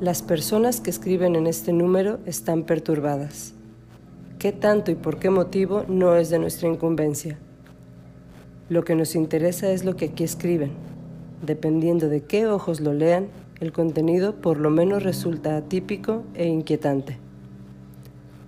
[0.00, 3.54] Las personas que escriben en este número están perturbadas.
[4.38, 7.38] ¿Qué tanto y por qué motivo no es de nuestra incumbencia?
[8.68, 10.72] Lo que nos interesa es lo que aquí escriben.
[11.40, 13.28] Dependiendo de qué ojos lo lean,
[13.60, 17.23] el contenido por lo menos resulta atípico e inquietante.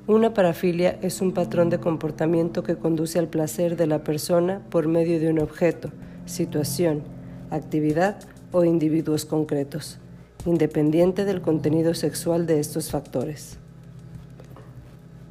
[0.08, 4.86] Una parafilia es un patrón de comportamiento que conduce al placer de la persona por
[4.86, 5.90] medio de un objeto,
[6.26, 7.02] situación,
[7.50, 8.16] actividad
[8.52, 9.98] o individuos concretos,
[10.44, 13.58] independiente del contenido sexual de estos factores.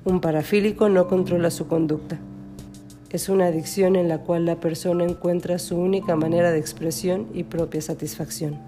[0.04, 2.20] Un parafílico no controla su conducta.
[3.12, 7.44] Es una adicción en la cual la persona encuentra su única manera de expresión y
[7.44, 8.60] propia satisfacción.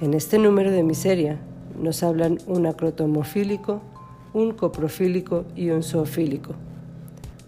[0.00, 1.36] En este número de miseria
[1.78, 3.82] nos hablan un acrotomofílico,
[4.32, 6.54] un coprofílico y un zoofílico.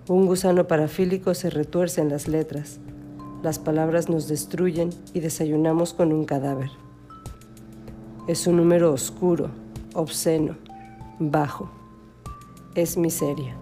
[0.09, 2.79] Un gusano parafílico se retuerce en las letras.
[3.43, 6.71] Las palabras nos destruyen y desayunamos con un cadáver.
[8.29, 9.51] Es un número oscuro,
[9.95, 10.57] obsceno,
[11.19, 11.71] bajo
[12.75, 13.55] es miseria.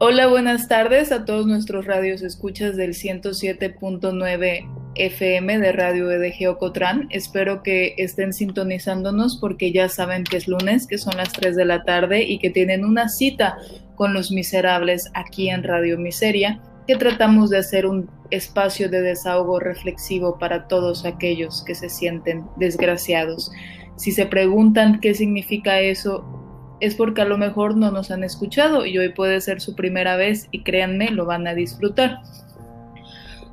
[0.00, 7.08] Hola, buenas tardes a todos nuestros radios escuchas del 107.9 FM de Radio EDG Ocotrán.
[7.10, 11.64] Espero que estén sintonizándonos porque ya saben que es lunes, que son las 3 de
[11.64, 13.58] la tarde y que tienen una cita
[13.96, 19.58] con los miserables aquí en Radio Miseria, que tratamos de hacer un espacio de desahogo
[19.58, 23.50] reflexivo para todos aquellos que se sienten desgraciados.
[23.96, 26.37] Si se preguntan qué significa eso,
[26.80, 30.16] es porque a lo mejor no nos han escuchado y hoy puede ser su primera
[30.16, 32.20] vez y créanme, lo van a disfrutar.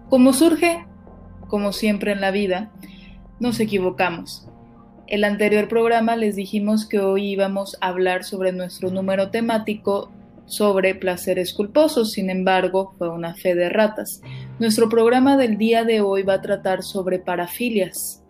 [0.10, 0.86] Como surge,
[1.48, 2.72] como siempre en la vida,
[3.40, 4.48] nos equivocamos.
[5.08, 10.12] El anterior programa les dijimos que hoy íbamos a hablar sobre nuestro número temático
[10.46, 14.22] sobre placeres culposos, sin embargo, fue una fe de ratas.
[14.60, 18.24] Nuestro programa del día de hoy va a tratar sobre parafilias,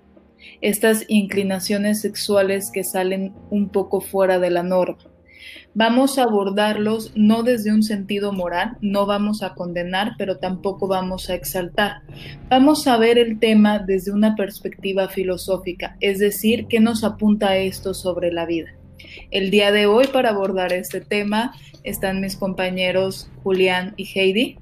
[0.61, 4.97] estas inclinaciones sexuales que salen un poco fuera de la norma.
[5.73, 11.29] Vamos a abordarlos no desde un sentido moral, no vamos a condenar, pero tampoco vamos
[11.29, 12.01] a exaltar.
[12.49, 17.93] Vamos a ver el tema desde una perspectiva filosófica, es decir, qué nos apunta esto
[17.93, 18.73] sobre la vida.
[19.31, 21.53] El día de hoy para abordar este tema
[21.83, 24.57] están mis compañeros Julián y Heidi.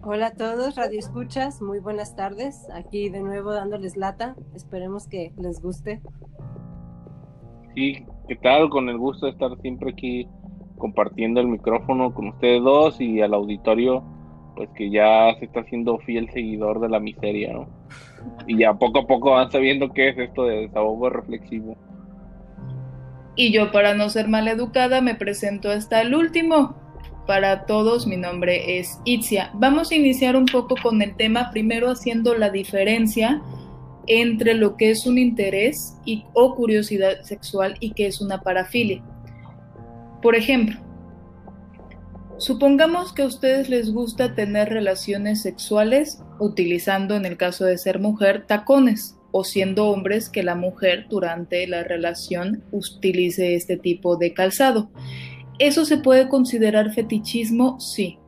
[0.00, 2.68] Hola a todos, Radio Escuchas, muy buenas tardes.
[2.72, 6.00] Aquí de nuevo dándoles lata, esperemos que les guste.
[7.74, 8.70] Sí, ¿qué tal?
[8.70, 10.28] Con el gusto de estar siempre aquí
[10.78, 14.04] compartiendo el micrófono con ustedes dos y al auditorio,
[14.54, 17.68] pues que ya se está haciendo fiel seguidor de la miseria, ¿no?
[18.46, 21.76] Y ya poco a poco van sabiendo qué es esto de desahogo reflexivo.
[23.34, 26.87] Y yo, para no ser maleducada, me presento hasta el último.
[27.28, 29.50] Para todos, mi nombre es Itzia.
[29.52, 33.42] Vamos a iniciar un poco con el tema, primero haciendo la diferencia
[34.06, 39.04] entre lo que es un interés y, o curiosidad sexual y que es una parafilia.
[40.22, 40.80] Por ejemplo,
[42.38, 47.98] supongamos que a ustedes les gusta tener relaciones sexuales utilizando, en el caso de ser
[47.98, 54.32] mujer, tacones o siendo hombres que la mujer durante la relación utilice este tipo de
[54.32, 54.90] calzado.
[55.58, 57.80] ¿Eso se puede considerar fetichismo?
[57.80, 58.18] Sí.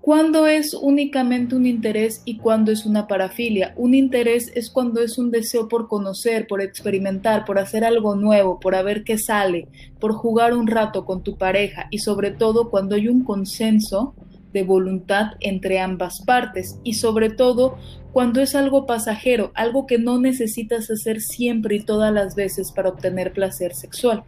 [0.00, 3.72] ¿Cuándo es únicamente un interés y cuándo es una parafilia?
[3.76, 8.58] Un interés es cuando es un deseo por conocer, por experimentar, por hacer algo nuevo,
[8.58, 9.68] por ver qué sale,
[10.00, 14.16] por jugar un rato con tu pareja y sobre todo cuando hay un consenso
[14.52, 17.76] de voluntad entre ambas partes y sobre todo
[18.12, 22.88] cuando es algo pasajero, algo que no necesitas hacer siempre y todas las veces para
[22.88, 24.24] obtener placer sexual.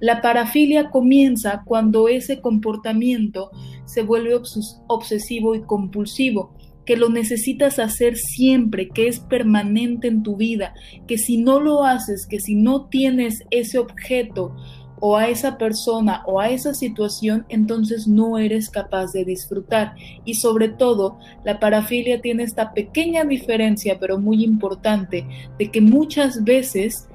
[0.00, 3.50] La parafilia comienza cuando ese comportamiento
[3.84, 4.40] se vuelve
[4.86, 6.54] obsesivo y compulsivo,
[6.86, 10.74] que lo necesitas hacer siempre, que es permanente en tu vida,
[11.06, 14.56] que si no lo haces, que si no tienes ese objeto
[15.00, 19.94] o a esa persona o a esa situación, entonces no eres capaz de disfrutar.
[20.24, 25.26] Y sobre todo, la parafilia tiene esta pequeña diferencia, pero muy importante,
[25.58, 27.08] de que muchas veces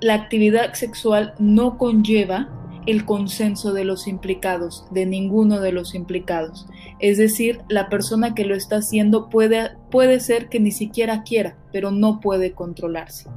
[0.00, 2.48] la actividad sexual no conlleva
[2.86, 6.66] el consenso de los implicados, de ninguno de los implicados.
[6.98, 11.56] Es decir, la persona que lo está haciendo puede, puede ser que ni siquiera quiera,
[11.72, 13.28] pero no puede controlarse.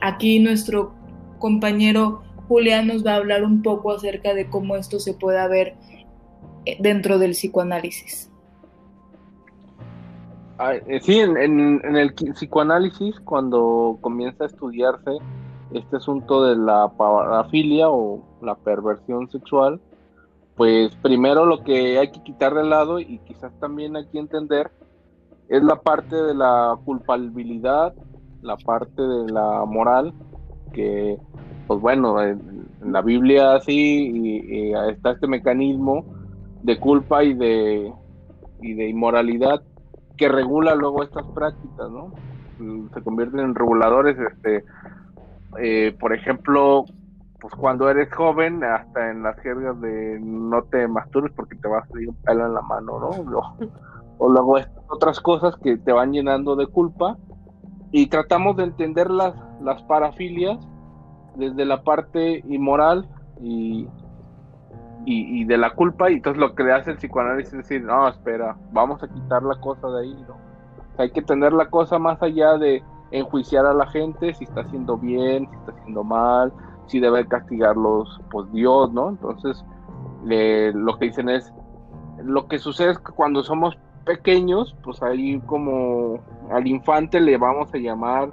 [0.00, 0.94] Aquí nuestro
[1.38, 5.74] compañero Julián nos va a hablar un poco acerca de cómo esto se puede ver
[6.66, 8.30] eh, dentro del psicoanálisis.
[10.58, 15.12] Ah, eh, sí, en, el psicoanálisis, cuando comienza a estudiarse
[15.74, 19.80] este asunto de la parafilia o la perversión sexual,
[20.56, 24.70] pues primero lo que hay que quitar de lado y quizás también hay que entender
[25.48, 27.94] es la parte de la culpabilidad,
[28.40, 30.14] la parte de la moral,
[30.72, 31.18] que
[31.66, 36.04] pues bueno, en, la Biblia sí y, está este mecanismo
[36.62, 37.92] de culpa y de,
[38.60, 39.62] y de inmoralidad
[40.16, 42.12] que regula luego estas prácticas, ¿no?
[42.94, 44.64] Se convierten en reguladores, este,
[45.58, 46.84] eh, por ejemplo,
[47.40, 51.84] pues cuando eres joven, hasta en las jergas de no te masturbes porque te vas
[51.84, 53.70] a salir un pelo en la mano, ¿no?
[54.18, 54.56] O, luego
[54.88, 57.16] otras cosas que te van llenando de culpa
[57.90, 60.58] y tratamos de entender las, las parafilias
[61.34, 63.08] desde la parte inmoral
[63.40, 63.88] y,
[65.04, 68.06] y, de la culpa y entonces lo que le hace el psicoanálisis es decir, no,
[68.06, 70.36] espera, vamos a quitar la cosa de ahí, ¿no?
[70.98, 74.96] hay que tener la cosa más allá de enjuiciar a la gente, si está haciendo
[74.96, 76.52] bien, si está haciendo mal,
[76.86, 79.10] si debe castigarlos, pues Dios, ¿no?
[79.10, 79.64] Entonces,
[80.24, 81.52] lo que dicen es,
[82.22, 86.18] lo que sucede es que cuando somos pequeños, pues ahí como
[86.50, 88.32] al infante le vamos a llamar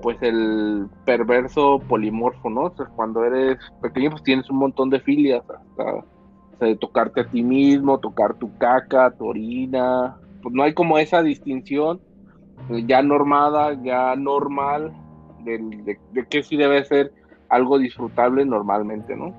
[0.00, 2.72] pues el perverso polimorfo, ¿no?
[2.96, 7.98] cuando eres pequeño, pues tienes un montón de filias, hasta de tocarte a ti mismo,
[7.98, 12.00] tocar tu caca, tu orina, pues no hay como esa distinción
[12.86, 14.92] ya normada, ya normal,
[15.44, 17.12] de, de, que sí debe ser
[17.48, 19.34] algo disfrutable normalmente, ¿no?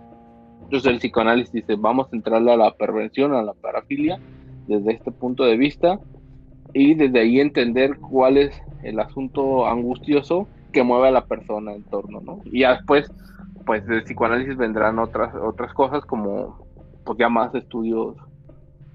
[0.64, 4.20] Entonces el psicoanálisis dice, vamos a entrarle a la perversión, a la parafilia,
[4.68, 6.00] desde este punto de vista,
[6.74, 11.84] y desde ahí entender cuál es el asunto angustioso que mueve a la persona en
[11.84, 12.42] torno, ¿no?
[12.46, 13.12] Y ya después,
[13.66, 16.58] pues del psicoanálisis vendrán otras, otras cosas como,
[17.06, 18.16] pues ya más estudios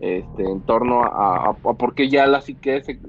[0.00, 3.00] este, en torno a, por qué ya la psique se,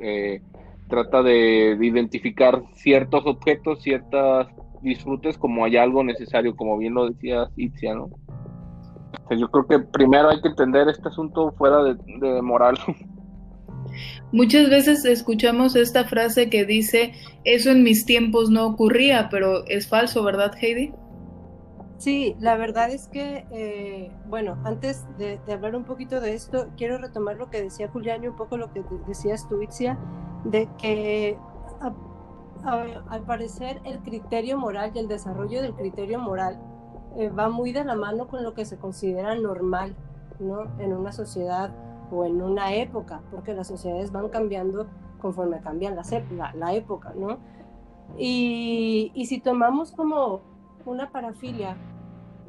[0.00, 0.42] eh,
[0.88, 4.48] trata de, identificar ciertos objetos, ciertas
[4.82, 8.10] disfrutes como hay algo necesario, como bien lo decía Itzia, ¿no?
[9.30, 12.76] yo creo que primero hay que entender este asunto fuera de moral.
[14.32, 17.12] Muchas veces escuchamos esta frase que dice,
[17.44, 20.92] eso en mis tiempos no ocurría, pero es falso, ¿verdad, Heidi?
[22.00, 26.96] Sí, la verdad es que, eh, bueno, antes de, hablar un poquito de esto, quiero
[26.96, 29.98] retomar lo que decía Julián y un poco lo que decías tú, Itzia,
[30.44, 31.36] de que
[32.64, 36.58] al parecer el criterio moral y el desarrollo del criterio moral
[37.18, 39.94] eh, va muy de la mano con lo que se considera normal,
[40.38, 40.74] ¿no?
[40.78, 41.70] En una sociedad
[42.10, 44.86] o en una época, porque las sociedades van cambiando
[45.20, 47.36] conforme cambian la, la época, ¿no?
[48.16, 50.49] Y, y, si tomamos como
[50.84, 51.76] una parafilia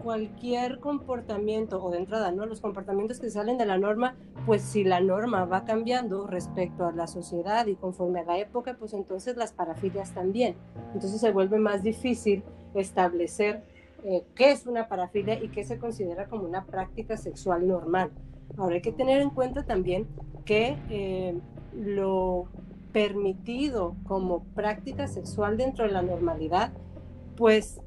[0.02, 2.46] cualquier comportamiento, o de entrada, ¿no?
[2.46, 6.92] Los comportamientos que salen de la norma, pues si la norma va cambiando respecto a
[6.92, 10.56] la sociedad y conforme a la época, pues entonces las parafilias también.
[10.94, 12.44] Entonces se vuelve más difícil
[12.74, 13.64] establecer
[14.04, 18.10] eh, qué es una parafilia y qué se considera como una práctica sexual normal.
[18.58, 20.08] Ahora hay que tener en cuenta también
[20.46, 21.40] que eh,
[21.76, 22.48] lo
[22.92, 26.74] permitido como práctica sexual dentro de la normalidad,
[27.38, 27.80] pues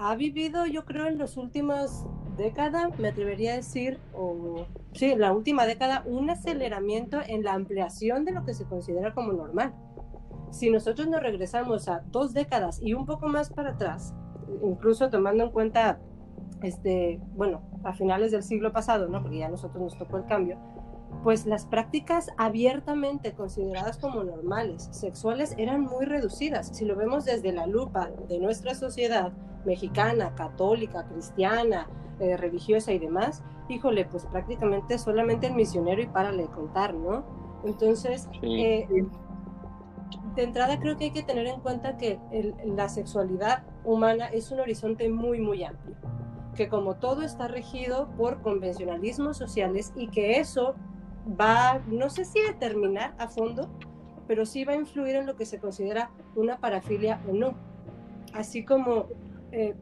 [0.00, 2.06] ha vivido, yo creo, en las últimas
[2.38, 8.24] décadas, me atrevería a decir, o sí, la última década, un aceleramiento en la ampliación
[8.24, 9.74] de lo que se considera como normal.
[10.50, 14.14] Si nosotros nos regresamos a dos décadas y un poco más para atrás,
[14.64, 16.00] incluso tomando en cuenta
[16.62, 19.20] este, bueno, a finales del siglo pasado, ¿no?
[19.22, 20.58] Porque ya a nosotros nos tocó el cambio,
[21.22, 26.68] pues las prácticas abiertamente consideradas como normales, sexuales, eran muy reducidas.
[26.68, 29.32] Si lo vemos desde la lupa de nuestra sociedad
[29.64, 31.88] mexicana, católica, cristiana,
[32.20, 37.24] eh, religiosa y demás, híjole, pues prácticamente solamente el misionero y para de contar, ¿no?
[37.64, 38.88] Entonces, eh,
[40.34, 42.18] de entrada creo que hay que tener en cuenta que
[42.64, 45.96] la sexualidad humana es un horizonte muy, muy amplio
[46.54, 50.74] que como todo está regido por convencionalismos sociales y que eso
[51.40, 53.68] va, no sé si determinar a fondo,
[54.26, 57.54] pero sí va a influir en lo que se considera una parafilia o no.
[58.32, 59.06] Así como
[59.52, 59.74] eh,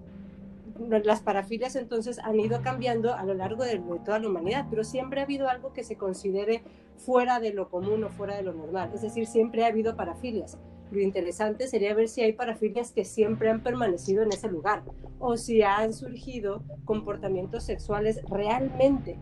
[0.88, 4.84] las parafilias entonces han ido cambiando a lo largo de, de, toda la humanidad, pero
[4.84, 6.62] siempre ha habido algo que se considere
[6.96, 8.90] fuera de lo común o fuera de lo normal.
[8.94, 10.58] Es decir, siempre ha habido parafilias.
[10.90, 14.82] Lo interesante sería ver si hay parafilias que siempre han permanecido en ese lugar
[15.18, 19.18] o si han surgido comportamientos sexuales realmente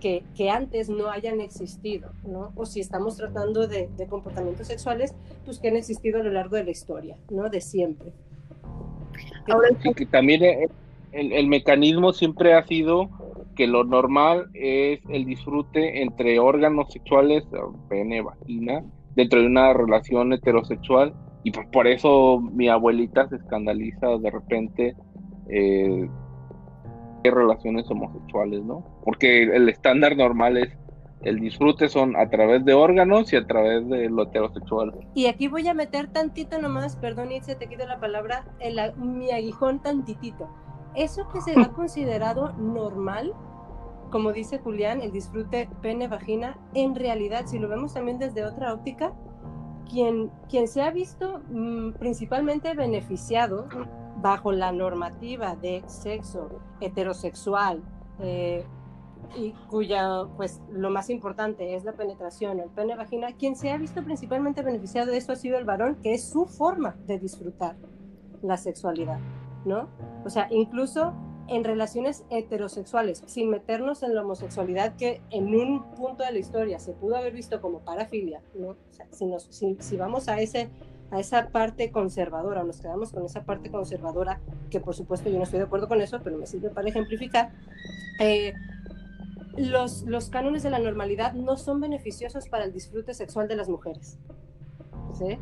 [0.00, 2.52] que, que antes no hayan existido, ¿no?
[2.56, 6.56] O si estamos tratando de, de, comportamientos sexuales, pues que han existido a lo largo
[6.56, 7.48] de la historia, ¿no?
[7.48, 8.12] De siempre.
[9.48, 10.68] Ahora sí que también eh,
[11.12, 13.08] el, el mecanismo siempre ha sido
[13.56, 17.44] que lo normal es el disfrute entre órganos sexuales,
[17.88, 18.84] pene, vagina,
[19.16, 24.94] dentro de una relación heterosexual y pues por eso mi abuelita se escandaliza de repente
[25.48, 26.08] eh,
[27.30, 28.84] relaciones homosexuales, ¿no?
[29.04, 30.76] Porque el estándar normal es
[31.22, 34.92] el disfrute son a través de órganos y a través de lo heterosexual.
[35.14, 39.30] Y aquí voy a meter tantito nomás, perdón, Itze, te quito la palabra, el, mi
[39.32, 40.48] aguijón tantitito.
[40.94, 43.32] Eso que se ha considerado normal,
[44.10, 49.12] como dice Julián, el disfrute pene-vagina, en realidad, si lo vemos también desde otra óptica,
[49.90, 53.68] quien, quien se ha visto mm, principalmente beneficiado
[54.20, 57.82] bajo la normativa de sexo heterosexual,
[58.20, 58.64] eh,
[59.34, 63.76] y cuya, pues, lo más importante es la penetración, el pene vagina, quien se ha
[63.76, 67.76] visto principalmente beneficiado de esto ha sido el varón, que es su forma de disfrutar
[68.42, 69.18] la sexualidad,
[69.64, 69.88] ¿no?
[70.24, 71.12] O sea, incluso
[71.48, 76.78] en relaciones heterosexuales, sin meternos en la homosexualidad que en un punto de la historia
[76.78, 78.76] se pudo haber visto como parafilia, ¿no?
[79.10, 80.70] Si vamos a ese
[81.10, 85.44] a esa parte conservadora, nos quedamos con esa parte conservadora, que por supuesto yo no
[85.44, 87.50] estoy de acuerdo con eso, pero me sirve para ejemplificar,
[88.20, 88.54] eh,
[89.56, 93.68] los, los cánones de la normalidad no son beneficiosos para el disfrute sexual de las
[93.68, 94.18] mujeres.
[95.18, 95.38] ¿Sí?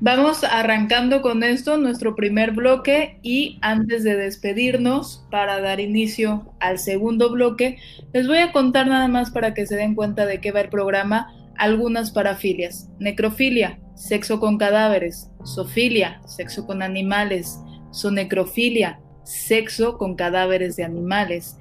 [0.00, 6.78] Vamos arrancando con esto nuestro primer bloque y antes de despedirnos para dar inicio al
[6.78, 7.78] segundo bloque,
[8.12, 10.68] les voy a contar nada más para que se den cuenta de qué va el
[10.68, 12.88] programa algunas parafilias.
[12.98, 15.30] Necrofilia, sexo con cadáveres.
[15.44, 17.58] Sofilia, sexo con animales.
[17.90, 21.56] Sonecrofilia, sexo con cadáveres de animales.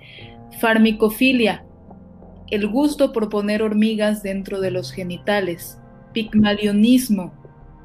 [0.59, 1.65] Farmicofilia,
[2.49, 5.79] el gusto por poner hormigas dentro de los genitales.
[6.13, 7.33] Pigmalionismo,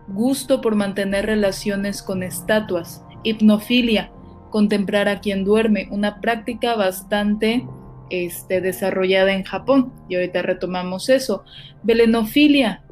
[0.09, 3.03] gusto por mantener relaciones con estatuas.
[3.23, 4.11] Hipnofilia,
[4.51, 7.67] contemplar a quien duerme, una práctica bastante
[8.11, 9.93] este, desarrollada en Japón.
[10.09, 11.45] Y ahorita retomamos eso.
[11.83, 12.83] Velenofilia,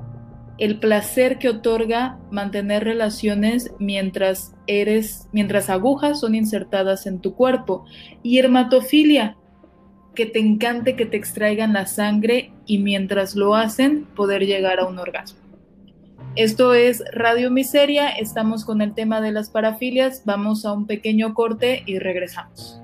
[0.58, 7.84] el placer que otorga mantener relaciones mientras eres, mientras agujas son insertadas en tu cuerpo.
[8.22, 9.36] Y hermatofilia,
[10.14, 14.86] que te encante que te extraigan la sangre y mientras lo hacen poder llegar a
[14.86, 15.38] un orgasmo.
[16.34, 21.32] Esto es Radio Miseria, estamos con el tema de las parafilias, vamos a un pequeño
[21.32, 22.80] corte y regresamos.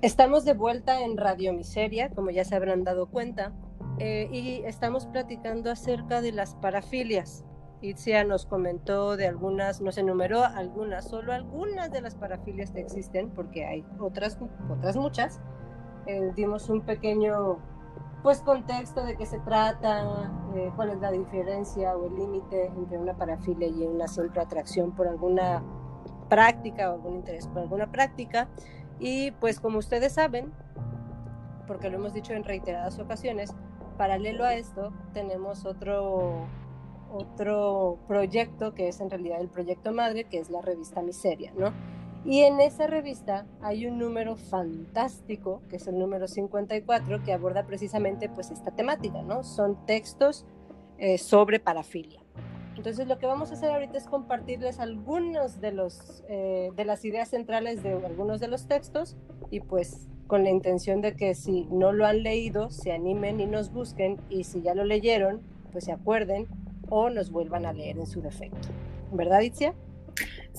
[0.00, 3.52] Estamos de vuelta en Radio Miseria, como ya se habrán dado cuenta,
[3.98, 7.44] eh, y estamos platicando acerca de las parafilias.
[7.80, 13.30] Itzia nos comentó de algunas, nos enumeró algunas, solo algunas de las parafilias que existen,
[13.30, 14.38] porque hay otras,
[14.70, 15.40] otras muchas.
[16.06, 17.58] Eh, dimos un pequeño
[18.22, 22.98] pues contexto de qué se trata, eh, cuál es la diferencia o el límite entre
[22.98, 25.60] una parafilia y una simple atracción por alguna
[26.28, 28.48] práctica o algún interés por alguna práctica.
[29.00, 30.52] Y pues como ustedes saben,
[31.66, 33.54] porque lo hemos dicho en reiteradas ocasiones,
[33.96, 36.46] paralelo a esto tenemos otro,
[37.12, 41.72] otro proyecto que es en realidad el proyecto madre, que es la revista Miseria, ¿no?
[42.24, 47.64] Y en esa revista hay un número fantástico, que es el número 54, que aborda
[47.66, 49.44] precisamente pues esta temática, ¿no?
[49.44, 50.44] Son textos
[50.98, 52.20] eh, sobre parafilia.
[52.78, 57.04] Entonces lo que vamos a hacer ahorita es compartirles algunos de, los, eh, de las
[57.04, 59.16] ideas centrales de algunos de los textos
[59.50, 63.46] y pues con la intención de que si no lo han leído, se animen y
[63.46, 65.40] nos busquen y si ya lo leyeron,
[65.72, 66.46] pues se acuerden
[66.88, 68.68] o nos vuelvan a leer en su defecto.
[69.12, 69.74] ¿Verdad, Itzia?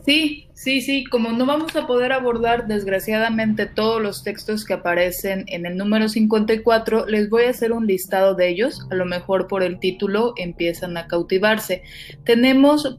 [0.06, 5.44] Sí, sí, sí, como no vamos a poder abordar desgraciadamente todos los textos que aparecen
[5.48, 9.48] en el número 54, les voy a hacer un listado de ellos, a lo mejor
[9.48, 11.84] por el título empiezan a cautivarse.
[12.24, 12.98] Tenemos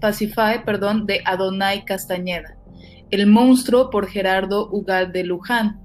[0.00, 2.56] Pacify, perdón, de Adonai Castañeda,
[3.10, 5.80] El monstruo por Gerardo Ugal de Luján,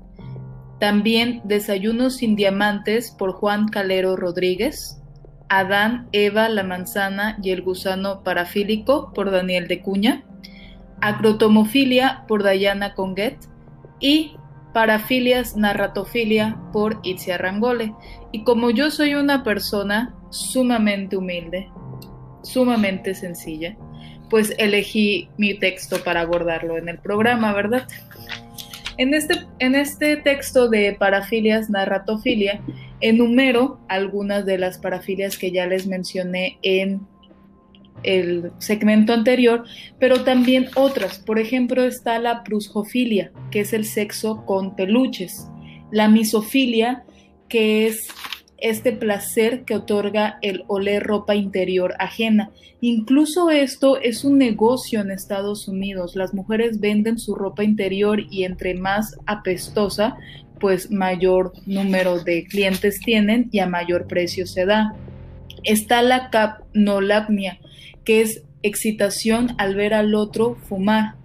[0.79, 5.01] también Desayunos sin diamantes por Juan Calero Rodríguez,
[5.50, 10.24] Adán, Eva, la manzana y el gusano parafílico por Daniel de Cuña,
[11.01, 13.38] Acrotomofilia por Dayana Conguet
[14.00, 14.36] y
[14.74, 17.94] Parafilias Narratofilia por Itzia Rangole.
[18.32, 21.70] Y como yo soy una persona sumamente humilde,
[22.44, 23.77] sumamente sencilla,
[24.30, 27.88] pues elegí mi texto para abordarlo en el programa, ¿verdad?
[28.98, 32.62] En este, en este texto de Parafilias Narratofilia
[33.01, 37.01] enumero algunas de las parafilias que ya les mencioné en
[38.04, 39.63] el segmento anterior,
[40.00, 41.20] pero también otras.
[41.20, 45.48] Por ejemplo, está la prusjofilia, que es el sexo con peluches,
[45.92, 47.04] la misofilia,
[47.50, 48.08] que es
[48.58, 52.51] este placer que otorga el oler ropa interior ajena.
[52.82, 56.16] Incluso esto es un negocio en Estados Unidos.
[56.16, 60.18] Las mujeres venden su ropa interior y entre más apestosa,
[60.59, 64.93] pues mayor número de clientes tienen y a mayor precio se da.
[65.63, 67.59] Está la capnolapnia,
[68.03, 71.15] que es excitación al ver al otro fumar.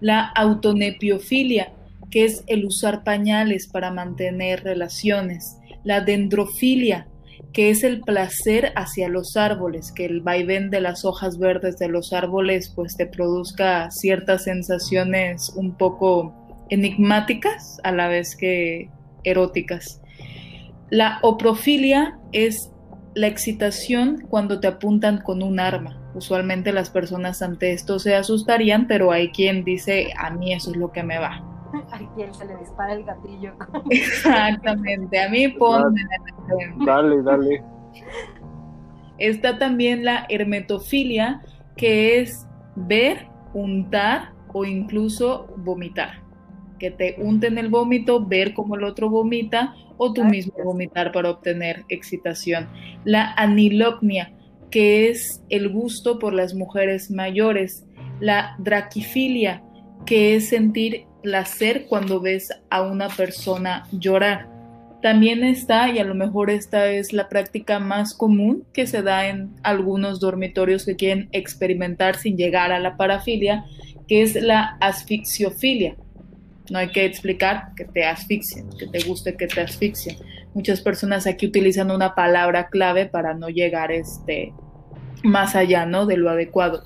[0.00, 1.72] La autonepiofilia,
[2.10, 7.06] que es el usar pañales para mantener relaciones la dendrofilia,
[7.52, 11.88] que es el placer hacia los árboles, que el vaivén de las hojas verdes de
[11.88, 16.34] los árboles pues te produzca ciertas sensaciones un poco
[16.70, 18.90] enigmáticas a la vez que
[19.24, 20.00] eróticas.
[20.90, 22.72] La oprofilia es
[23.14, 26.00] la excitación cuando te apuntan con un arma.
[26.14, 30.76] Usualmente las personas ante esto se asustarían, pero hay quien dice, a mí eso es
[30.76, 31.44] lo que me va.
[31.92, 33.52] a quien se le dispara el gatillo.
[33.90, 36.00] Exactamente, a mí ponme.
[36.84, 37.62] Dale, dale.
[39.18, 41.42] Está también la hermetofilia,
[41.76, 46.22] que es ver, untar o incluso vomitar.
[46.80, 51.30] Que te unten el vómito, ver cómo el otro vomita o tú mismo vomitar para
[51.30, 52.68] obtener excitación.
[53.04, 54.32] La anilopnia,
[54.70, 57.86] que es el gusto por las mujeres mayores.
[58.18, 59.62] La draquifilia,
[60.06, 64.48] que es sentir placer cuando ves a una persona llorar.
[65.02, 69.28] También está, y a lo mejor esta es la práctica más común que se da
[69.28, 73.64] en algunos dormitorios que quieren experimentar sin llegar a la parafilia,
[74.06, 75.96] que es la asfixiofilia.
[76.70, 80.16] No hay que explicar que te asfixien, que te guste que te asfixien.
[80.54, 84.52] Muchas personas aquí utilizan una palabra clave para no llegar este,
[85.22, 86.06] más allá ¿no?
[86.06, 86.84] de lo adecuado.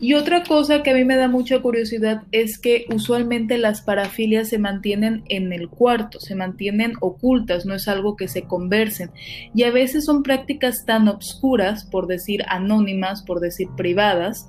[0.00, 4.48] Y otra cosa que a mí me da mucha curiosidad es que usualmente las parafilias
[4.48, 9.10] se mantienen en el cuarto, se mantienen ocultas, no es algo que se conversen.
[9.54, 14.46] Y a veces son prácticas tan obscuras, por decir anónimas, por decir privadas,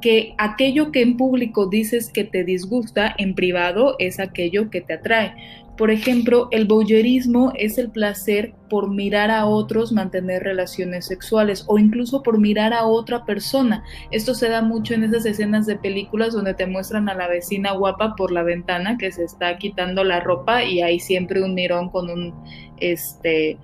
[0.00, 4.94] que aquello que en público dices que te disgusta, en privado es aquello que te
[4.94, 5.34] atrae.
[5.76, 11.78] Por ejemplo, el voyerismo es el placer por mirar a otros mantener relaciones sexuales o
[11.78, 13.82] incluso por mirar a otra persona.
[14.10, 17.72] Esto se da mucho en esas escenas de películas donde te muestran a la vecina
[17.72, 21.88] guapa por la ventana que se está quitando la ropa y hay siempre un mirón
[21.88, 22.34] con un
[22.78, 23.56] este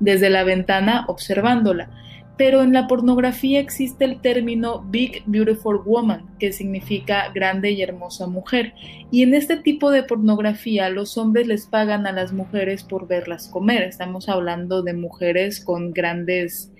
[0.00, 1.90] desde la ventana observándola
[2.36, 8.26] pero en la pornografía existe el término Big Beautiful Woman, que significa grande y hermosa
[8.26, 8.74] mujer.
[9.10, 13.48] Y en este tipo de pornografía los hombres les pagan a las mujeres por verlas
[13.48, 13.82] comer.
[13.82, 16.72] Estamos hablando de mujeres con grandes,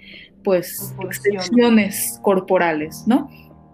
[0.43, 3.29] pues, extensiones corporales, ¿no?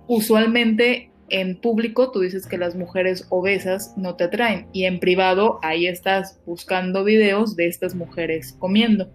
[0.09, 5.59] Usualmente en público tú dices que las mujeres obesas no te atraen y en privado
[5.63, 9.11] ahí estás buscando videos de estas mujeres comiendo.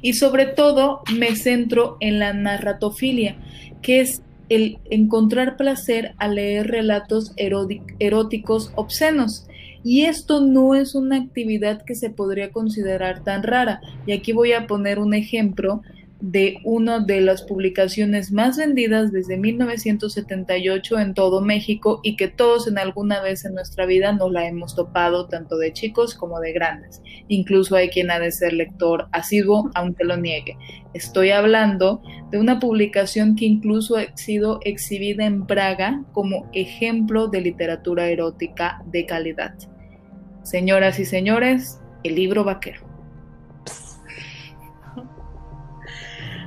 [0.00, 3.36] Y sobre todo me centro en la narratofilia,
[3.82, 9.46] que es el encontrar placer al leer relatos eróticos obscenos.
[9.84, 13.80] Y esto no es una actividad que se podría considerar tan rara.
[14.06, 15.82] Y aquí voy a poner un ejemplo
[16.22, 22.68] de una de las publicaciones más vendidas desde 1978 en todo México y que todos
[22.68, 26.52] en alguna vez en nuestra vida nos la hemos topado tanto de chicos como de
[26.52, 27.02] grandes.
[27.26, 30.56] Incluso hay quien ha de ser lector asiduo aunque lo niegue.
[30.94, 37.40] Estoy hablando de una publicación que incluso ha sido exhibida en Praga como ejemplo de
[37.40, 39.54] literatura erótica de calidad.
[40.44, 42.91] Señoras y señores, el libro vaquero.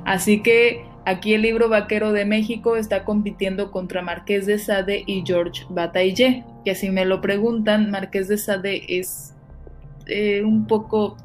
[0.06, 5.24] Así que aquí el libro Vaquero de México está compitiendo contra Marqués de Sade y
[5.26, 9.34] George Bataille, que si me lo preguntan, Marqués de Sade es
[10.06, 11.18] eh, un poco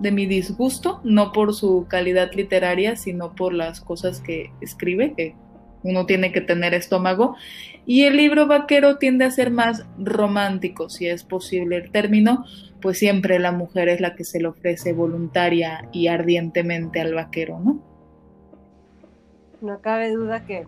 [0.00, 5.34] de mi disgusto, no por su calidad literaria, sino por las cosas que escribe, que
[5.82, 7.36] uno tiene que tener estómago.
[7.86, 12.44] Y el libro vaquero tiende a ser más romántico, si es posible el término,
[12.80, 17.60] pues siempre la mujer es la que se le ofrece voluntaria y ardientemente al vaquero,
[17.60, 17.93] ¿no?
[19.64, 20.66] No cabe duda que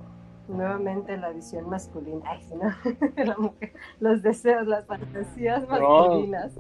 [0.49, 3.55] nuevamente la visión masculina, ay, ¿no?
[4.01, 6.59] los deseos, las fantasías masculinas.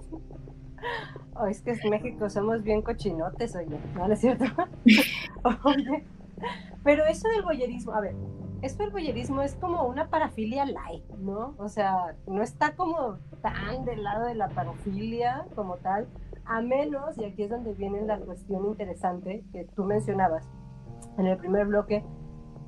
[1.35, 4.44] Oh, es que en México somos bien cochinotes, oye, ¿no, es cierto?
[5.64, 6.05] oye,
[6.85, 8.14] pero eso del boyerismo, a ver,
[8.62, 11.55] esto del boyerismo es como una parafilia light, ¿no?
[11.59, 16.07] O sea, no está como tan del lado de la parafilia como tal,
[16.44, 20.46] a menos, y aquí es donde viene la cuestión interesante que tú mencionabas
[21.18, 22.05] en el primer bloque,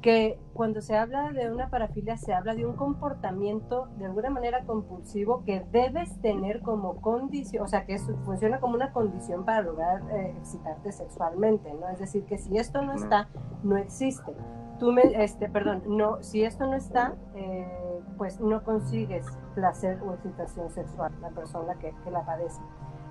[0.01, 4.65] que cuando se habla de una parafilia se habla de un comportamiento de alguna manera
[4.65, 9.63] compulsivo que debes tener como condición, o sea, que eso funciona como una condición para
[9.63, 11.89] lograr eh, excitarte sexualmente, ¿no?
[11.89, 13.29] Es decir, que si esto no está,
[13.63, 14.33] no existe.
[14.79, 17.67] Tú me, este, perdón, no, si esto no está, eh,
[18.17, 22.61] pues no consigues placer o excitación sexual la persona que, que la padece.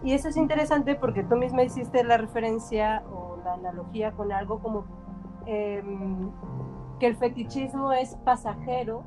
[0.04, 4.60] Y eso es interesante porque tú misma hiciste la referencia o la analogía con algo
[4.60, 4.86] como
[5.46, 6.32] em,
[7.00, 9.04] que el fetichismo es pasajero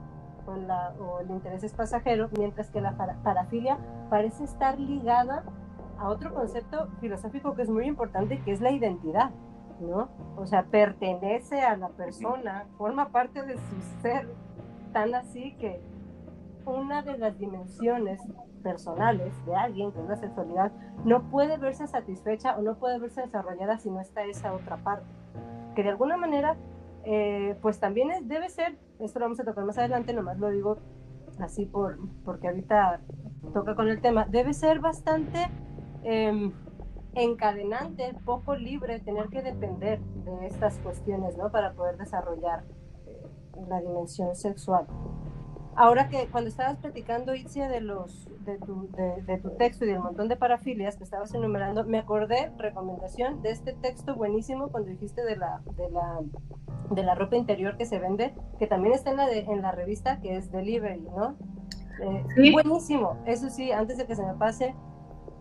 [0.46, 5.44] o, el interés es pasajero, mientras que la parafilia parece estar ligada
[5.98, 9.30] a otro concepto filosófico que es muy importante, que es la identidad,
[9.80, 10.08] ¿no?
[10.36, 14.28] O sea, pertenece a la persona, forma parte de su ser,
[14.92, 15.80] tan así que
[16.66, 18.20] una de las dimensiones
[18.62, 20.72] personales de alguien, que es la sexualidad,
[21.04, 25.06] no puede verse satisfecha o no puede verse desarrollada si no está esa otra parte.
[25.74, 26.56] Que de alguna manera,
[27.04, 30.78] eh, pues también debe ser, esto lo vamos a tocar más adelante, nomás lo digo
[31.38, 33.00] así por, porque ahorita
[33.54, 35.48] toca con el tema, debe ser bastante
[36.02, 36.52] em,
[37.14, 41.50] encadenante, poco libre, tener que depender de estas cuestiones, ¿no?
[41.50, 42.64] Para poder desarrollar
[43.06, 43.22] eh,
[43.68, 44.86] la dimensión sexual.
[45.76, 50.00] Ahora que cuando estabas platicando, Itzia, de, los, de, tu, de, tu texto y del
[50.00, 55.24] montón de parafilias que estabas enumerando, me acordé, recomendación, de este texto buenísimo cuando dijiste
[55.24, 56.18] de la, de la,
[56.90, 60.20] de la ropa interior que se vende, que también está en la, en la revista,
[60.20, 61.36] que es Delivery, ¿no?
[62.02, 64.74] Eh, Buenísimo, eso sí, antes de que se me pase,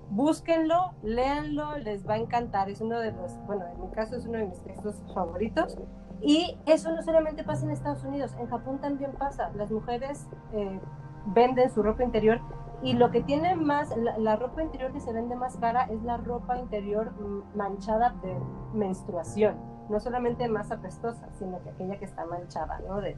[0.10, 2.70] búsquenlo, léanlo, les va a encantar.
[2.70, 5.78] Es uno de los, bueno, en mi caso es uno de mis textos favoritos.
[6.22, 9.52] Y eso no solamente pasa en Estados Unidos, en Japón también pasa.
[9.56, 10.80] Las mujeres eh,
[11.28, 12.42] venden su ropa interior
[12.82, 16.18] y lo que tiene más, la, ropa interior que se vende más cara es la
[16.18, 17.14] ropa interior
[17.56, 18.36] manchada de
[18.74, 19.79] menstruación.
[19.90, 23.02] No solamente más apestosa, sino que aquella que está manchada, ¿no?
[23.02, 23.18] De,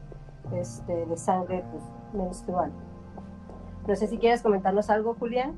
[0.54, 2.72] este, de sangre pues, menstrual.
[3.88, 5.56] No sé si quieres comentarnos algo, Julián.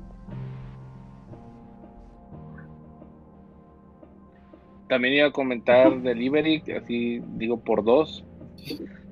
[4.88, 8.24] También iba a comentar Delivery, así digo por dos.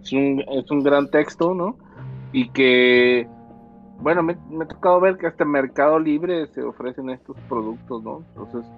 [0.02, 1.76] Es un, es un gran texto, ¿no?
[2.32, 3.26] Y que,
[4.00, 8.24] bueno, me, me ha tocado ver que hasta Mercado Libre se ofrecen estos productos, ¿no?
[8.34, 8.70] Entonces,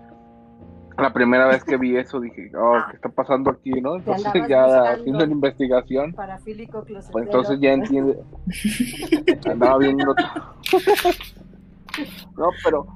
[0.97, 3.97] la primera vez que vi eso dije, oh, ¿qué está pasando aquí, no?
[3.97, 6.15] Entonces ya haciendo la investigación,
[7.13, 8.19] pues entonces ya entiende,
[9.47, 10.15] andaba viendo
[12.37, 12.87] no, pero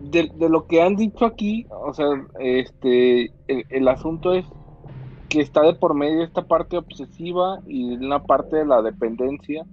[0.00, 2.06] de, lo que han dicho aquí, o sea,
[2.38, 4.46] este, el, asunto es
[5.28, 9.64] que está de por medio esta parte obsesiva y una parte de la dependencia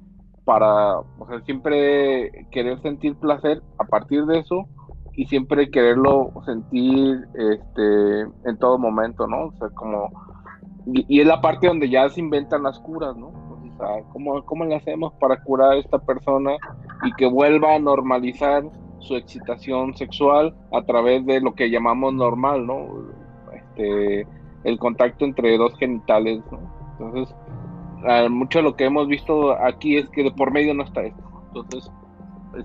[0.44, 4.68] para, o sea, siempre querer sentir placer a partir de eso
[5.16, 9.46] y siempre quererlo sentir este en todo momento, ¿no?
[9.46, 10.12] O sea, como
[10.86, 13.28] y, es la parte donde ya se inventan las curas, ¿no?
[13.28, 16.52] O sea, ¿cómo, ¿cómo le hacemos para curar a esta persona
[17.04, 18.64] y que vuelva a normalizar
[19.00, 22.88] su excitación sexual a través de lo que llamamos normal, ¿no?
[23.54, 24.28] Este,
[24.64, 26.60] el contacto entre dos genitales, ¿no?
[26.92, 27.36] Entonces,
[28.30, 31.24] mucho de lo que hemos visto aquí es que de por medio no está esto.
[31.48, 31.92] Entonces,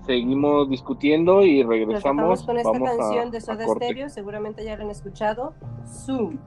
[0.05, 2.43] seguimos discutiendo y regresamos.
[2.43, 5.53] con esta canción de Soda Stereo, seguramente ya lo han escuchado.
[5.85, 6.37] Zoom.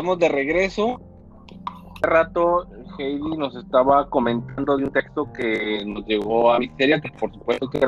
[0.00, 0.98] Estamos de regreso.
[1.96, 2.66] Hace rato
[2.98, 7.68] Heidi nos estaba comentando de un texto que nos llegó a Misteria, que por supuesto
[7.68, 7.80] que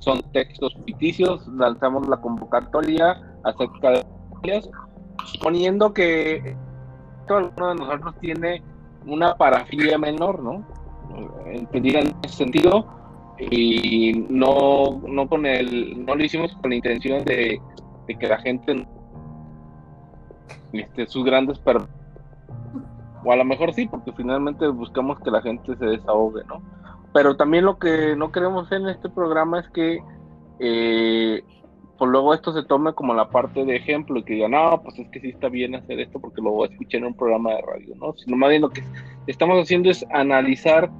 [0.00, 1.48] son textos ficticios.
[1.48, 4.04] Lanzamos la convocatoria acerca de
[4.42, 4.68] ellos,
[5.24, 6.54] suponiendo que
[7.26, 8.62] todo uno de nosotros tiene
[9.06, 10.66] una parafilia menor, ¿no?
[11.46, 12.86] Entendida en ese sentido,
[13.38, 17.58] y no, no con el, no lo hicimos con la intención de,
[18.20, 18.86] que la gente
[20.72, 21.82] este, sus grandes per
[23.24, 26.60] o a lo mejor sí, porque finalmente buscamos que la gente se desahogue, ¿no?
[27.12, 30.02] Pero también lo que no queremos en este programa es que
[30.58, 31.44] eh,
[31.98, 34.98] pues luego esto se tome como la parte de ejemplo y que digan, no, pues
[34.98, 37.52] es que sí está bien hacer esto porque lo voy a escuchar en un programa
[37.52, 38.12] de radio, ¿no?
[38.14, 38.82] Sino más bien lo que
[39.26, 40.90] estamos haciendo es analizar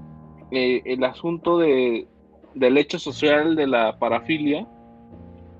[0.52, 2.06] eh, el asunto de,
[2.54, 4.66] del hecho social de la parafilia,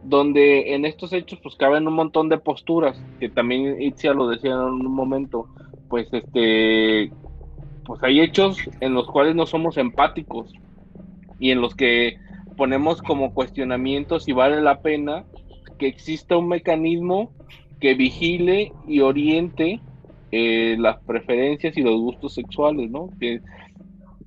[0.03, 4.53] donde en estos hechos pues caben un montón de posturas, que también Itzia lo decía
[4.53, 5.47] en un momento,
[5.89, 7.13] pues este,
[7.85, 10.53] pues hay hechos en los cuales no somos empáticos
[11.39, 12.19] y en los que
[12.57, 15.25] ponemos como cuestionamiento si vale la pena
[15.79, 17.33] que exista un mecanismo
[17.81, 19.81] que vigile y oriente
[20.31, 23.11] eh, las preferencias y los gustos sexuales, ¿no?
[23.19, 23.41] Que,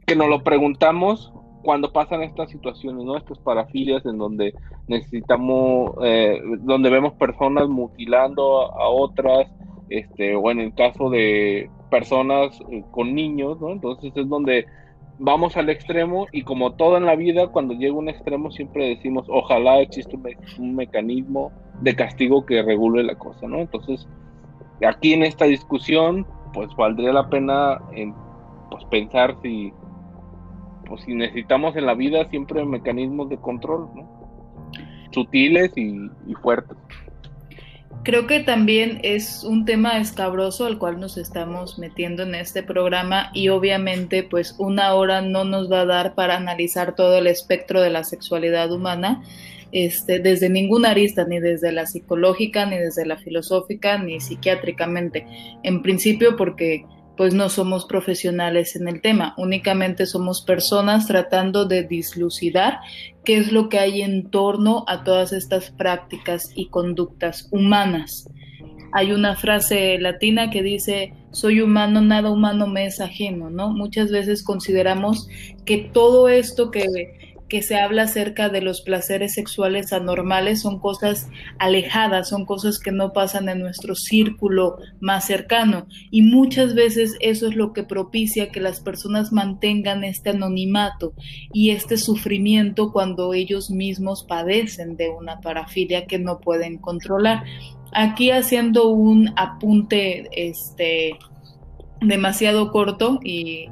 [0.05, 1.31] que nos lo preguntamos
[1.65, 3.17] cuando pasan estas situaciones, ¿no?
[3.17, 4.53] Estas parafilias en donde
[4.87, 9.51] necesitamos, eh, donde vemos personas mutilando a, otras,
[9.89, 13.71] este, o en el caso de personas eh, con niños, ¿no?
[13.71, 14.67] Entonces es donde
[15.17, 19.25] vamos al extremo y como todo en la vida, cuando llega un extremo siempre decimos,
[19.27, 20.15] ojalá exista
[20.59, 21.51] un, mecanismo
[21.81, 23.57] de castigo que regule la cosa, ¿no?
[23.57, 24.07] Entonces,
[24.87, 28.13] aquí en esta discusión, pues valdría la pena en,
[28.69, 29.73] pues, pensar si,
[30.87, 34.71] pues, si necesitamos en la vida siempre mecanismos de control, ¿no?
[35.11, 36.09] Sutiles y,
[36.41, 36.77] fuertes.
[38.03, 43.31] Creo que también es un tema escabroso al cual nos estamos metiendo en este programa
[43.33, 47.81] y obviamente pues una hora no nos va a dar para analizar todo el espectro
[47.81, 49.23] de la sexualidad humana
[49.71, 55.27] este, desde ninguna arista, ni desde la psicológica, ni desde la filosófica, ni psiquiátricamente.
[55.63, 56.85] En principio porque
[57.17, 62.79] pues no somos profesionales en el tema, únicamente somos personas tratando de dislucidar
[63.23, 68.29] qué es lo que hay en torno a todas estas prácticas y conductas humanas.
[68.91, 73.69] Hay una frase latina que dice, soy humano, nada humano me es ajeno, ¿no?
[73.69, 75.27] Muchas veces consideramos
[75.65, 81.29] que todo esto que que se habla acerca de los placeres sexuales anormales son cosas
[81.59, 85.85] alejadas, son cosas que no pasan en nuestro círculo más cercano.
[86.09, 91.13] Y muchas veces eso es lo que propicia que las personas mantengan este anonimato
[91.53, 97.43] y este sufrimiento cuando ellos mismos padecen de una parafilia que no pueden controlar.
[97.93, 101.17] Aquí haciendo un apunte este
[102.01, 103.67] demasiado corto y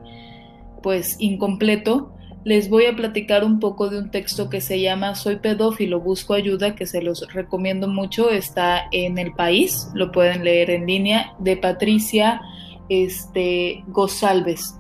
[0.81, 5.38] pues incompleto, les voy a platicar un poco de un texto que se llama Soy
[5.38, 10.69] pedófilo, busco ayuda, que se los recomiendo mucho, está en el país, lo pueden leer
[10.69, 12.41] en línea, de Patricia
[12.89, 14.75] este, Gosalves.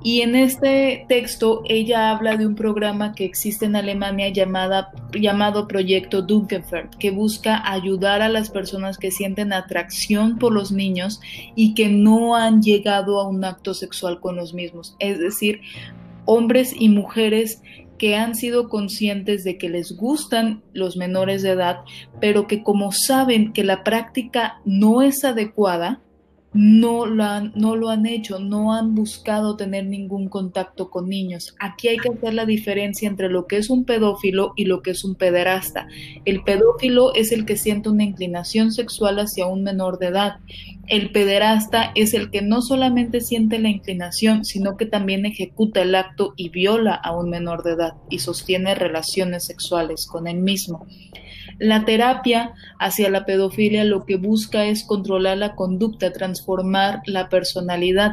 [0.00, 5.66] Y en este texto ella habla de un programa que existe en Alemania llamada, llamado
[5.66, 11.20] Proyecto Dunkelfeld, que busca ayudar a las personas que sienten atracción por los niños
[11.56, 14.94] y que no han llegado a un acto sexual con los mismos.
[15.00, 15.62] Es decir,
[16.30, 17.62] hombres y mujeres
[17.96, 21.78] que han sido conscientes de que les gustan los menores de edad,
[22.20, 26.02] pero que como saben que la práctica no es adecuada,
[26.54, 31.54] no lo, han, no lo han hecho, no han buscado tener ningún contacto con niños.
[31.60, 34.92] Aquí hay que hacer la diferencia entre lo que es un pedófilo y lo que
[34.92, 35.88] es un pederasta.
[36.24, 40.38] El pedófilo es el que siente una inclinación sexual hacia un menor de edad.
[40.86, 45.94] El pederasta es el que no solamente siente la inclinación, sino que también ejecuta el
[45.94, 50.86] acto y viola a un menor de edad y sostiene relaciones sexuales con él mismo.
[51.58, 58.12] La terapia hacia la pedofilia lo que busca es controlar la conducta, transformar la personalidad.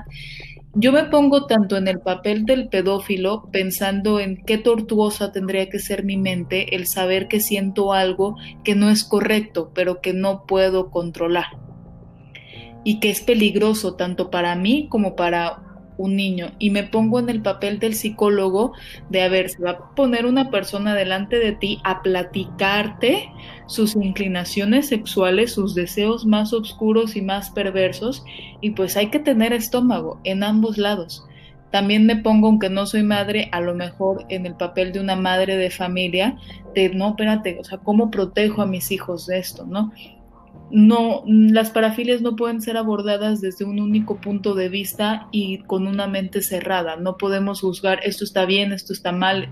[0.74, 5.80] Yo me pongo tanto en el papel del pedófilo pensando en qué tortuosa tendría que
[5.80, 10.46] ser mi mente el saber que siento algo que no es correcto, pero que no
[10.46, 11.46] puedo controlar.
[12.84, 15.64] Y que es peligroso tanto para mí como para
[15.98, 18.74] un niño y me pongo en el papel del psicólogo
[19.10, 23.30] de a ver, se va a poner una persona delante de ti a platicarte
[23.68, 28.24] sus inclinaciones sexuales, sus deseos más oscuros y más perversos
[28.62, 31.26] y pues hay que tener estómago en ambos lados.
[31.72, 35.18] También me pongo, aunque no soy madre, a lo mejor en el papel de una
[35.18, 36.38] madre de familia,
[36.74, 39.92] de no, espérate, o sea, ¿cómo protejo a mis hijos de esto, no?
[40.76, 45.88] No, las parafilias no pueden ser abordadas desde un único punto de vista y con
[45.88, 46.98] una mente cerrada.
[46.98, 49.48] No podemos juzgar esto está bien, esto está mal,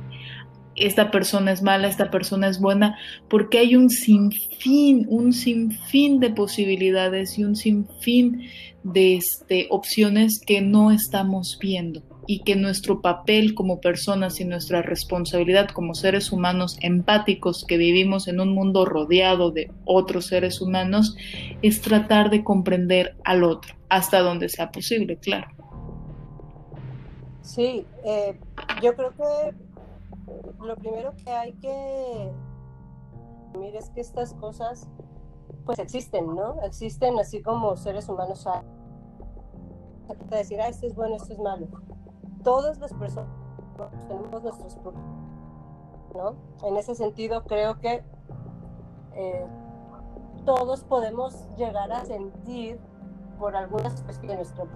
[0.76, 2.98] esta persona es mala, esta persona es buena,
[3.30, 8.50] porque hay un sinfín, un sinfín de posibilidades y un sinfín
[8.84, 14.82] de este, opciones que no estamos viendo y que nuestro papel como personas y nuestra
[14.82, 21.16] responsabilidad como seres humanos empáticos que vivimos en un mundo rodeado de otros seres humanos
[21.62, 25.48] es tratar de comprender al otro, hasta donde sea posible, claro.
[27.42, 28.40] Sí, eh,
[28.82, 29.54] yo creo que
[30.66, 32.32] lo primero que hay que
[33.58, 34.88] mirar es que estas cosas
[35.66, 36.62] pues existen, ¿no?
[36.64, 38.64] Existen así como seres humanos a
[40.30, 41.68] decir, ah, esto es bueno, esto es malo
[42.44, 43.30] todas las personas
[44.08, 45.18] tenemos nuestros problemas,
[46.14, 46.36] ¿no?
[46.64, 48.04] En ese sentido, creo que
[49.16, 49.46] eh,
[50.46, 52.80] todos podemos llegar a sentir
[53.40, 54.68] por algunas cuestiones de nuestro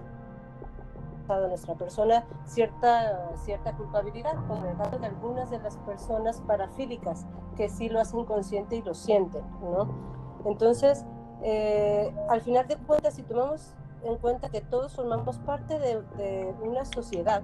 [1.35, 7.25] de nuestra persona cierta, cierta culpabilidad, como el caso de algunas de las personas parafílicas
[7.57, 9.89] que sí lo hacen consciente y lo sienten, ¿no?
[10.45, 11.05] Entonces,
[11.41, 16.85] eh, al final de cuentas, si tomamos en cuenta que todos formamos parte de, una
[16.85, 17.41] sociedad,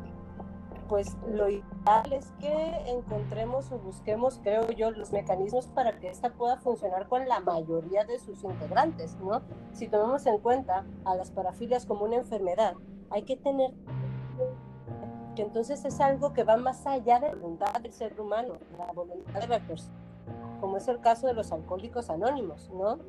[0.88, 2.54] pues lo ideal es que
[2.88, 8.06] encontremos o busquemos, creo yo, los mecanismos para que esta pueda funcionar con la mayoría
[8.06, 9.42] de sus integrantes, ¿no?
[9.72, 12.76] Si tomamos en cuenta a las parafilias como una enfermedad,
[13.10, 13.72] hay que tener
[15.36, 18.92] que entonces es algo que va más allá de la voluntad del ser humano, la
[18.92, 19.98] voluntad de la persona,
[20.60, 23.00] como es el caso de los alcohólicos anónimos, ¿no?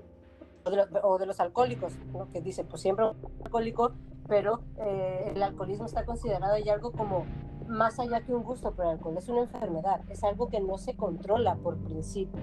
[1.02, 1.92] O de, los alcohólicos,
[2.32, 3.92] que dice, pues siempre un alcohólico,
[4.26, 7.24] pero eh, el alcoholismo está considerado ya algo como
[7.66, 10.78] más allá que un gusto por el alcohol, es una enfermedad, es algo que no
[10.78, 12.40] se controla por principio.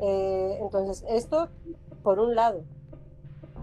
[0.00, 1.48] Eh, entonces, esto
[2.02, 2.62] por un lado.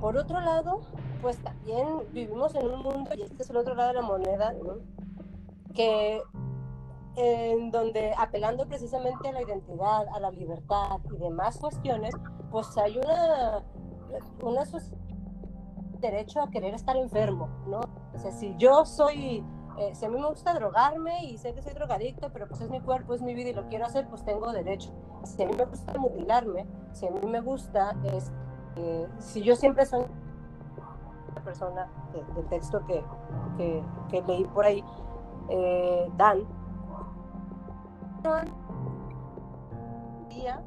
[0.02, 0.82] Por otro lado,
[1.21, 4.54] pues también vivimos en un mundo, y este es el otro lado de la moneda,
[5.74, 6.21] que
[7.17, 12.13] en donde apelando precisamente a la identidad, a la libertad y demás cuestiones,
[12.52, 13.63] pues hay una,
[14.41, 14.63] una
[16.00, 17.81] derecho a querer estar enfermo, ¿no?
[18.13, 19.44] O sea, si yo soy,
[19.77, 22.69] eh, si a mí me gusta drogarme y sé que soy drogadicto, pero pues es
[22.69, 24.92] mi cuerpo, es mi vida y lo quiero hacer, pues tengo derecho.
[25.23, 28.31] Si a mí me gusta mutilarme, si a mí me gusta, es,
[28.75, 30.06] eh, si yo siempre soy
[31.31, 31.89] una persona
[32.35, 33.04] del texto que,
[34.10, 34.83] que, leí por ahí,
[35.50, 36.46] eh, Dan,
[40.29, 40.62] día,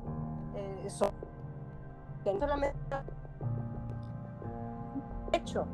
[0.54, 2.46] eh, que solamente
[5.30, 5.66] derecho.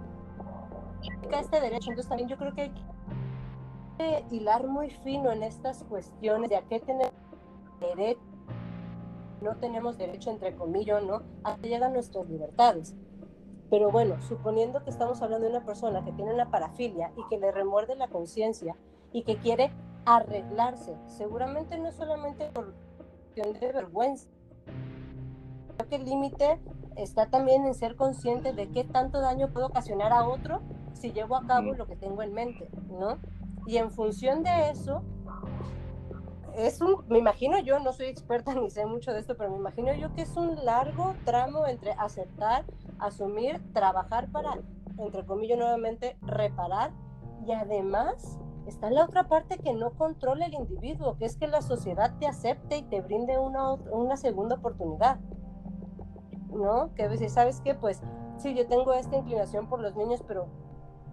[1.30, 1.90] Este derecho.
[1.90, 2.72] Entonces también yo creo que hay
[3.98, 7.12] que hilar muy fino en estas cuestiones de a qué tener
[7.80, 8.20] derecho
[9.44, 12.94] no tenemos derecho entre comillas no a que llegan nuestras libertades.
[13.70, 17.38] Pero bueno suponiendo que estamos hablando de una persona que tiene una parafilia y que
[17.38, 18.74] le remuerde la conciencia
[19.12, 19.70] y que quiere
[20.06, 24.28] arreglarse seguramente no solamente por cuestión de vergüenza
[25.76, 26.60] Creo que el límite
[26.96, 31.36] está también en ser consciente de qué tanto daño puedo ocasionar a otro si llevo
[31.36, 33.18] a cabo lo que tengo en mente, ¿no?
[33.66, 35.02] Y en función de eso,
[36.56, 39.56] es un, me imagino yo, no soy experta ni sé mucho de esto, pero me
[39.56, 42.64] imagino yo que es un largo tramo entre aceptar,
[42.98, 44.58] asumir, trabajar para,
[44.98, 46.92] entre comillas nuevamente, reparar
[47.46, 51.60] y además está la otra parte que no controla el individuo, que es que la
[51.60, 55.18] sociedad te acepte y te brinde una, una segunda oportunidad.
[56.54, 56.94] ¿No?
[56.94, 57.74] Que a veces, ¿sabes qué?
[57.74, 58.02] Pues
[58.38, 60.46] sí, yo tengo esta inclinación por los niños, pero,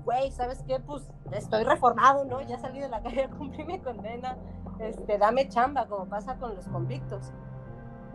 [0.05, 0.79] güey, ¿sabes qué?
[0.79, 2.41] Pues estoy reformado, ¿no?
[2.41, 4.37] Ya salí de la calle, cumplí mi condena,
[4.79, 7.31] este, dame chamba, como pasa con los convictos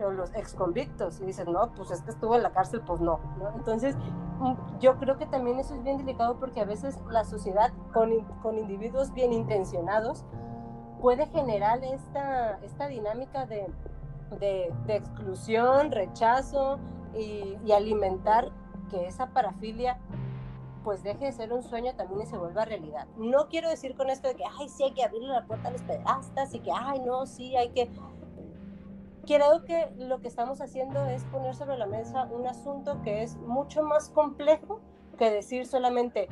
[0.03, 3.01] o los ex convictos y dices, no, pues es que estuvo en la cárcel, pues
[3.01, 3.49] no, ¿no?
[3.55, 3.95] Entonces,
[4.79, 8.11] yo creo que también eso es bien delicado porque a veces la sociedad con,
[8.43, 10.23] con individuos bien intencionados
[11.01, 13.67] puede generar esta, esta dinámica de,
[14.39, 16.79] de, de exclusión, rechazo,
[17.15, 18.51] y, alimentar
[18.89, 19.99] que esa parafilia
[20.83, 23.07] pues deje de ser un sueño también y se vuelva realidad.
[23.17, 25.71] No quiero decir con esto de que, ay, sí hay que abrirle la puerta a
[25.71, 27.89] los pederastas y que, ay, no, sí hay que...
[29.25, 33.35] Creo que lo que estamos haciendo es poner sobre la mesa un asunto que es
[33.35, 34.79] mucho más complejo
[35.17, 36.29] que decir solamente,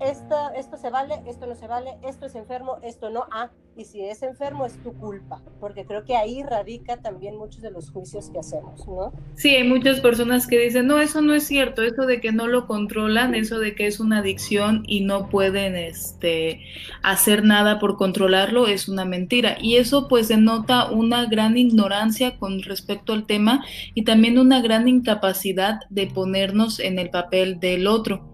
[0.00, 3.26] esto, esto se vale, esto no se vale, esto es enfermo, esto no.
[3.30, 7.62] Ah, y si es enfermo es tu culpa, porque creo que ahí radica también muchos
[7.62, 9.12] de los juicios que hacemos, ¿no?
[9.34, 12.48] Sí, hay muchas personas que dicen, no, eso no es cierto, eso de que no
[12.48, 16.60] lo controlan, eso de que es una adicción y no pueden este,
[17.02, 19.56] hacer nada por controlarlo, es una mentira.
[19.60, 23.64] Y eso pues denota una gran ignorancia con respecto al tema
[23.94, 28.28] y también una gran incapacidad de ponernos en el papel del otro.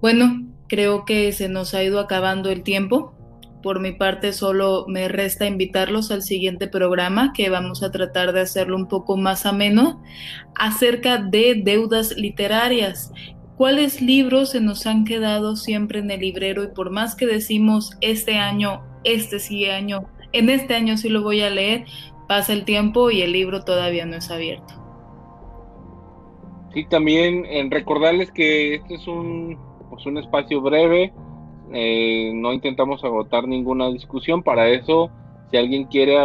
[0.00, 3.14] Bueno, creo que se nos ha ido acabando el tiempo.
[3.62, 8.40] Por mi parte, solo me resta invitarlos al siguiente programa, que vamos a tratar de
[8.40, 10.02] hacerlo un poco más ameno,
[10.54, 13.12] acerca de deudas literarias.
[13.56, 16.64] ¿Cuáles libros se nos han quedado siempre en el librero?
[16.64, 21.22] Y por más que decimos este año, este sí año, en este año sí lo
[21.22, 21.84] voy a leer,
[22.28, 24.74] pasa el tiempo y el libro todavía no es abierto.
[26.72, 29.58] Sí, también en recordarles que este es un,
[29.90, 31.12] pues un espacio breve
[31.72, 34.42] eh, no intentamos agotar ninguna discusión.
[34.42, 35.10] Para eso,
[35.50, 36.16] si alguien quiere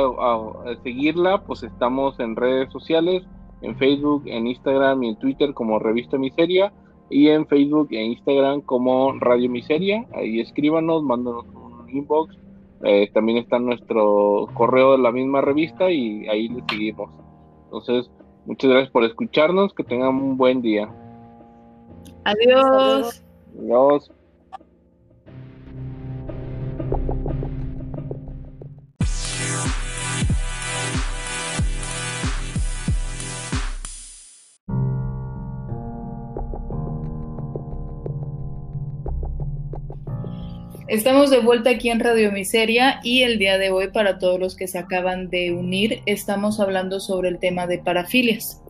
[0.83, 3.23] seguirla, pues estamos en redes sociales,
[3.61, 6.71] en Facebook, en Instagram y en Twitter como Revista Miseria
[7.09, 10.05] y en Facebook e Instagram como Radio Miseria.
[10.13, 12.35] Ahí escríbanos, mándanos un inbox.
[12.83, 17.09] Eh, también está nuestro correo de la misma revista y ahí le seguimos.
[17.65, 18.11] Entonces,
[18.45, 19.73] muchas gracias por escucharnos.
[19.73, 20.89] Que tengan un buen día.
[22.25, 23.23] Adiós.
[23.59, 24.11] Adiós.
[40.95, 44.55] Estamos de vuelta aquí en Radio Miseria y el día de hoy, para todos los
[44.55, 48.61] que se acaban de unir, estamos hablando sobre el tema de parafilias.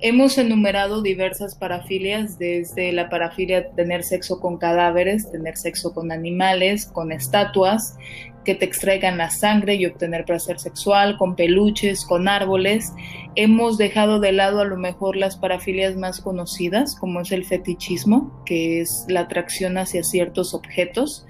[0.00, 6.84] Hemos enumerado diversas parafilias, desde la parafilia tener sexo con cadáveres, tener sexo con animales,
[6.84, 7.96] con estatuas,
[8.44, 12.92] que te extraigan la sangre y obtener placer sexual, con peluches, con árboles.
[13.36, 18.42] Hemos dejado de lado a lo mejor las parafilias más conocidas, como es el fetichismo,
[18.44, 21.24] que es la atracción hacia ciertos objetos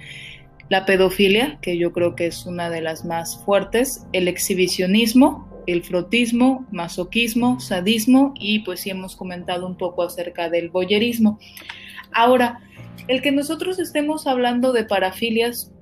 [0.69, 5.83] la pedofilia, que yo creo que es una de las más fuertes, el exhibicionismo, el
[5.83, 11.39] frotismo, masoquismo, sadismo y pues sí hemos comentado un poco acerca del boyerismo.
[12.13, 12.61] Ahora,
[13.07, 15.73] el que nosotros estemos hablando de parafilias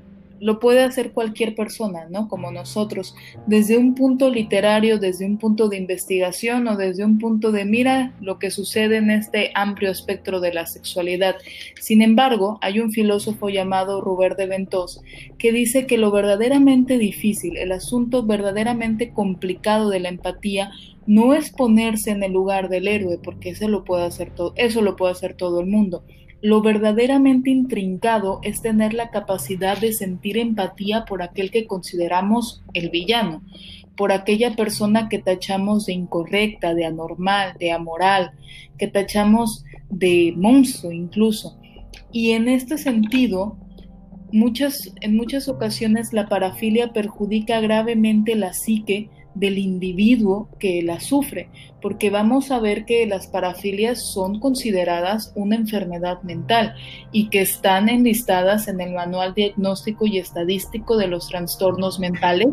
[0.40, 2.28] lo puede hacer cualquier persona, ¿no?
[2.28, 3.14] Como nosotros,
[3.46, 8.14] desde un punto literario, desde un punto de investigación o desde un punto de mira
[8.20, 11.36] lo que sucede en este amplio espectro de la sexualidad.
[11.80, 15.00] Sin embargo, hay un filósofo llamado Robert de Ventos
[15.38, 20.70] que dice que lo verdaderamente difícil, el asunto verdaderamente complicado de la empatía
[21.06, 24.82] no es ponerse en el lugar del héroe, porque eso lo puede hacer todo, eso
[24.82, 26.02] lo puede hacer todo el mundo
[26.46, 32.90] lo verdaderamente intrincado es tener la capacidad de sentir empatía por aquel que consideramos el
[32.90, 33.42] villano,
[33.96, 38.30] por aquella persona que tachamos de incorrecta, de anormal, de amoral,
[38.78, 41.58] que tachamos de monstruo incluso.
[42.12, 43.58] Y en este sentido,
[44.30, 51.48] muchas, en muchas ocasiones la parafilia perjudica gravemente la psique del individuo que la sufre,
[51.86, 56.74] porque vamos a ver que las parafilias son consideradas una enfermedad mental
[57.12, 62.48] y que están enlistadas en el Manual Diagnóstico y Estadístico de los Trastornos Mentales,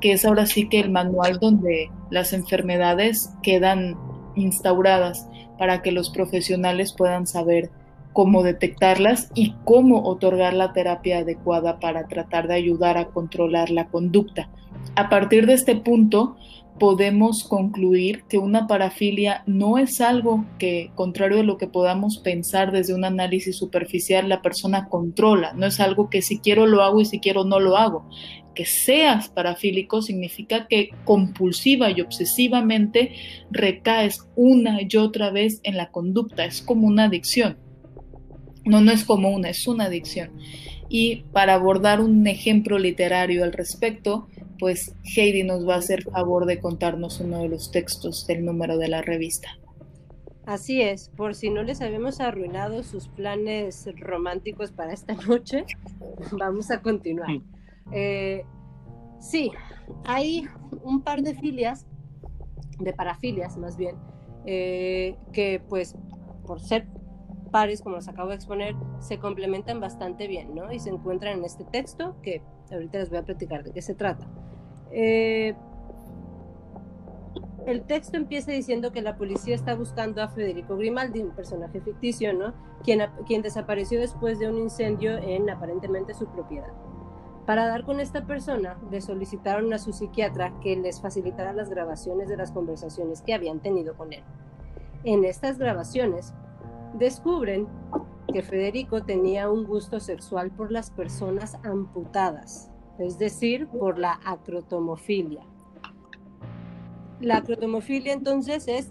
[0.00, 3.96] que es ahora sí que el manual donde las enfermedades quedan
[4.34, 7.70] instauradas para que los profesionales puedan saber
[8.12, 13.86] cómo detectarlas y cómo otorgar la terapia adecuada para tratar de ayudar a controlar la
[13.86, 14.48] conducta.
[14.96, 16.36] A partir de este punto,
[16.78, 22.72] podemos concluir que una parafilia no es algo que, contrario a lo que podamos pensar
[22.72, 27.00] desde un análisis superficial, la persona controla, no es algo que si quiero lo hago
[27.00, 28.08] y si quiero no lo hago.
[28.54, 33.12] Que seas parafílico significa que compulsiva y obsesivamente
[33.50, 37.58] recaes una y otra vez en la conducta, es como una adicción.
[38.64, 40.30] No, no es como una, es una adicción.
[40.88, 44.28] Y para abordar un ejemplo literario al respecto,
[44.58, 48.78] pues Heidi nos va a hacer favor de contarnos uno de los textos del número
[48.78, 49.48] de la revista.
[50.46, 55.64] Así es, por si no les habíamos arruinado sus planes románticos para esta noche,
[56.32, 57.30] vamos a continuar.
[57.92, 58.44] Eh,
[59.20, 59.50] sí,
[60.04, 60.46] hay
[60.82, 61.86] un par de filias,
[62.78, 63.96] de parafilias más bien,
[64.44, 65.96] eh, que pues
[66.46, 66.86] por ser
[67.50, 70.72] pares, como los acabo de exponer, se complementan bastante bien, ¿no?
[70.72, 73.94] Y se encuentran en este texto que ahorita les voy a platicar de qué se
[73.94, 74.26] trata.
[74.90, 75.54] Eh,
[77.66, 82.34] el texto empieza diciendo que la policía está buscando a Federico Grimaldi, un personaje ficticio,
[82.34, 82.52] ¿no?
[82.82, 86.72] Quien, quien desapareció después de un incendio en aparentemente su propiedad.
[87.46, 92.28] Para dar con esta persona, le solicitaron a su psiquiatra que les facilitara las grabaciones
[92.28, 94.22] de las conversaciones que habían tenido con él.
[95.04, 96.34] En estas grabaciones,
[96.94, 97.66] descubren
[98.34, 102.68] que Federico tenía un gusto sexual por las personas amputadas,
[102.98, 105.46] es decir, por la acrotomofilia.
[107.20, 108.90] La acrotomofilia entonces es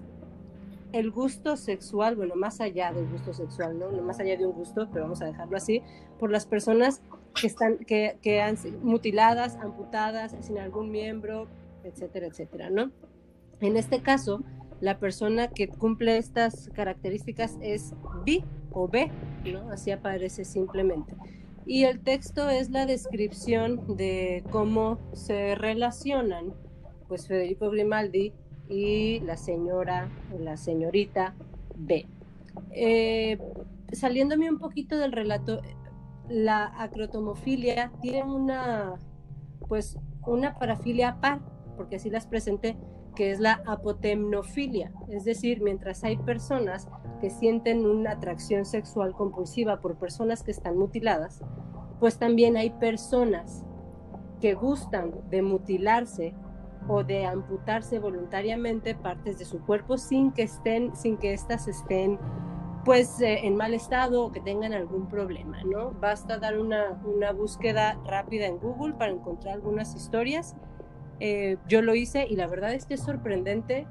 [0.93, 3.91] el gusto sexual, bueno, más allá del gusto sexual, ¿no?
[4.01, 5.83] Más allá de un gusto, pero vamos a dejarlo así,
[6.19, 7.01] por las personas
[7.35, 11.49] que están, que, que han mutiladas, amputadas, sin algún miembro,
[11.83, 12.91] etcétera, etcétera, ¿no?
[13.59, 14.41] En este caso,
[14.79, 17.93] la persona que cumple estas características es
[18.25, 19.09] B o B,
[19.51, 19.69] ¿no?
[19.71, 21.15] Así aparece simplemente.
[21.65, 26.53] Y el texto es la descripción de cómo se relacionan,
[27.07, 28.33] pues Federico Grimaldi
[28.69, 31.35] y la señora o la señorita
[31.75, 32.05] B.
[32.71, 33.37] Eh,
[33.93, 35.61] saliéndome un poquito del relato,
[36.29, 38.95] la acrotomofilia tiene una,
[39.67, 41.41] pues, una parafilia par,
[41.77, 42.75] porque así las presenté,
[43.15, 46.87] que es la apotemnofilia, es decir, mientras hay personas
[47.21, 51.41] que sienten una atracción sexual compulsiva por personas que están mutiladas,
[51.99, 53.63] pues también hay personas
[54.41, 56.33] que gustan de mutilarse
[56.87, 62.19] o de amputarse voluntariamente partes de su cuerpo sin que estén, sin que éstas estén
[62.83, 65.91] pues eh, en mal estado o que tengan algún problema, ¿no?
[65.91, 70.55] Basta dar una, una búsqueda rápida en Google para encontrar algunas historias.
[71.19, 73.87] Eh, yo lo hice y la verdad es que es sorprendente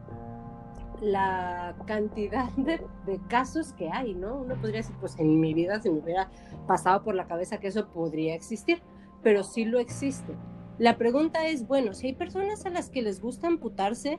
[1.00, 4.36] la cantidad de, de, casos que hay, ¿no?
[4.36, 6.30] Uno podría decir, pues en mi vida se me hubiera
[6.66, 8.82] pasado por la cabeza que eso podría existir,
[9.22, 10.34] pero sí lo existe.
[10.78, 14.18] La pregunta es, bueno, si hay personas a las que les gusta amputarse,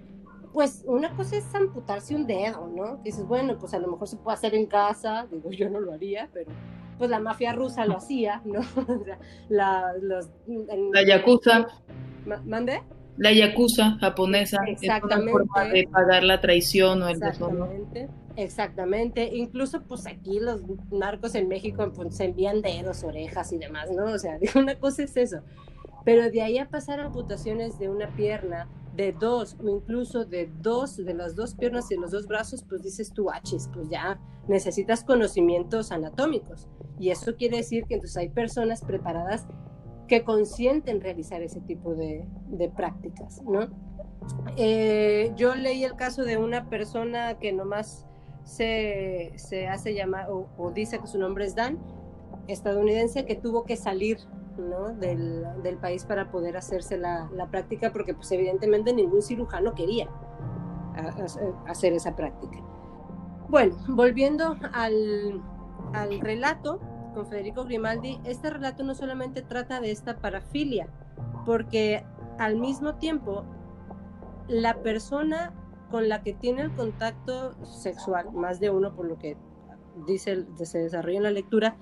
[0.54, 2.98] pues una cosa es amputarse un dedo, ¿no?
[2.98, 5.94] dices, bueno, pues a lo mejor se puede hacer en casa, digo, yo no lo
[5.94, 6.52] haría, pero
[7.04, 8.62] pues la mafia rusa lo hacía, ¿no?
[9.50, 11.68] la, los, la yakuza.
[12.46, 12.82] ¿Mande?
[13.18, 14.62] La yakuza japonesa.
[14.66, 15.16] Exactamente.
[15.16, 18.08] Es una forma de pagar la traición o el Exactamente.
[18.38, 23.92] Exactamente, incluso pues aquí los narcos en México pues, se envían dedos, orejas y demás,
[23.92, 24.06] ¿no?
[24.06, 25.42] O sea, una cosa es eso,
[26.06, 30.98] pero de ahí a pasar amputaciones de una pierna, de dos o incluso de dos,
[30.98, 35.04] de las dos piernas y los dos brazos, pues dices tú, achis, pues ya necesitas
[35.04, 36.68] conocimientos anatómicos.
[37.00, 39.48] Y eso quiere decir que entonces hay personas preparadas
[40.08, 42.28] que consienten realizar ese tipo de,
[42.76, 43.68] prácticas, ¿no?
[44.58, 48.06] Eh, yo leí el caso de una persona que nomás
[48.44, 51.80] se, se hace llamar o, dice que su nombre es Dan,
[52.48, 54.18] estadounidense, que tuvo que salir
[54.56, 60.08] del, país para poder hacerse la, práctica, porque pues evidentemente ningún cirujano quería
[61.68, 62.58] hacer esa práctica.
[63.50, 65.42] Bueno, volviendo al,
[65.94, 66.80] al relato
[67.14, 70.88] con Federico Grimaldi, este relato no solamente trata de esta parafilia,
[71.46, 72.06] porque
[72.40, 73.44] al mismo tiempo
[74.48, 75.54] la persona
[75.92, 79.38] con la que tiene el contacto sexual, más de uno por lo que
[80.08, 81.76] dice, se desarrolla en la lectura,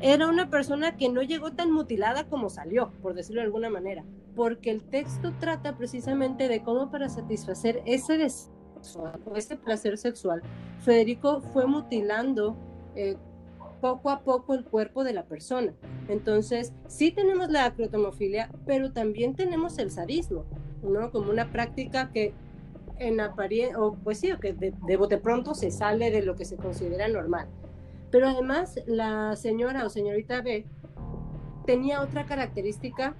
[0.00, 4.04] era una persona que no llegó tan mutilada como salió, por decirlo de alguna manera,
[4.36, 8.58] porque el texto trata precisamente de cómo para satisfacer ese deseo
[9.34, 10.42] ese placer sexual,
[10.80, 12.56] Federico fue mutilando
[12.94, 13.16] eh,
[13.80, 15.72] poco a poco el cuerpo de la persona.
[16.08, 20.44] Entonces, sí tenemos la acrotomofilia, pero también tenemos el sadismo,
[20.82, 21.10] ¿no?
[21.10, 22.34] Como una práctica que
[22.98, 26.34] en apariencia, o pues sí, o que de, de bote pronto se sale de lo
[26.34, 27.48] que se considera normal.
[28.10, 30.66] Pero además la señora o señorita B
[31.66, 33.14] tenía otra característica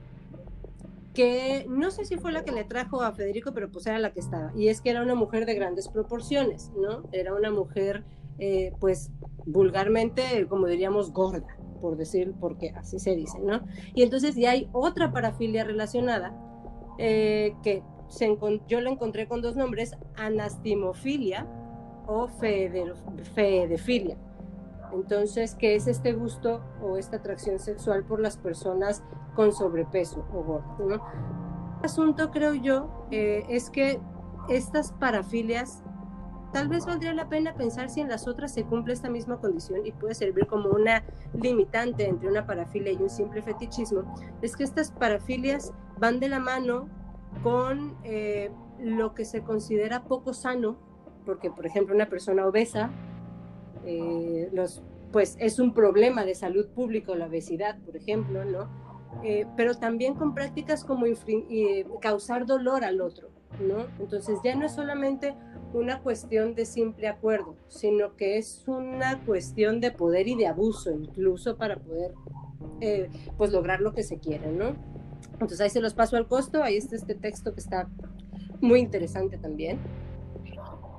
[1.15, 4.13] que no sé si fue la que le trajo a Federico, pero pues era la
[4.13, 4.53] que estaba.
[4.55, 7.03] Y es que era una mujer de grandes proporciones, ¿no?
[7.13, 8.05] Era una mujer,
[8.39, 9.11] eh, pues
[9.45, 13.63] vulgarmente, como diríamos, gorda, por decir, porque así se dice, ¿no?
[13.95, 16.37] Y entonces ya hay otra parafilia relacionada
[16.99, 21.47] eh, que se yo la encontré con dos nombres, anastimofilia
[22.07, 24.17] o fedefilia.
[24.93, 29.03] Entonces, ¿qué es este gusto o esta atracción sexual por las personas
[29.35, 30.77] con sobrepeso o gordo?
[30.79, 30.95] ¿no?
[30.95, 34.01] El asunto, creo yo, eh, es que
[34.49, 35.83] estas parafilias,
[36.53, 39.87] tal vez valdría la pena pensar si en las otras se cumple esta misma condición
[39.87, 44.03] y puede servir como una limitante entre una parafilia y un simple fetichismo,
[44.43, 46.89] es que estas parafilias van de la mano
[47.43, 50.77] con eh, lo que se considera poco sano,
[51.27, 52.91] porque por ejemplo una persona obesa
[53.91, 54.83] eh, los,
[55.13, 58.69] pues es un problema de salud pública la obesidad, por ejemplo, ¿no?
[59.25, 61.07] Eh, pero también con prácticas como
[62.03, 63.31] causar dolor al otro,
[63.67, 63.87] ¿no?
[63.99, 65.35] Entonces ya no es solamente
[65.73, 70.91] una cuestión de simple acuerdo, sino que es una cuestión de poder y de abuso,
[70.91, 72.13] incluso para poder
[72.83, 73.09] eh,
[73.39, 74.77] pues lograr lo que se quiere, ¿no?
[75.33, 77.89] Entonces ahí se los paso al costo, ahí está este texto que está
[78.61, 79.79] muy interesante también.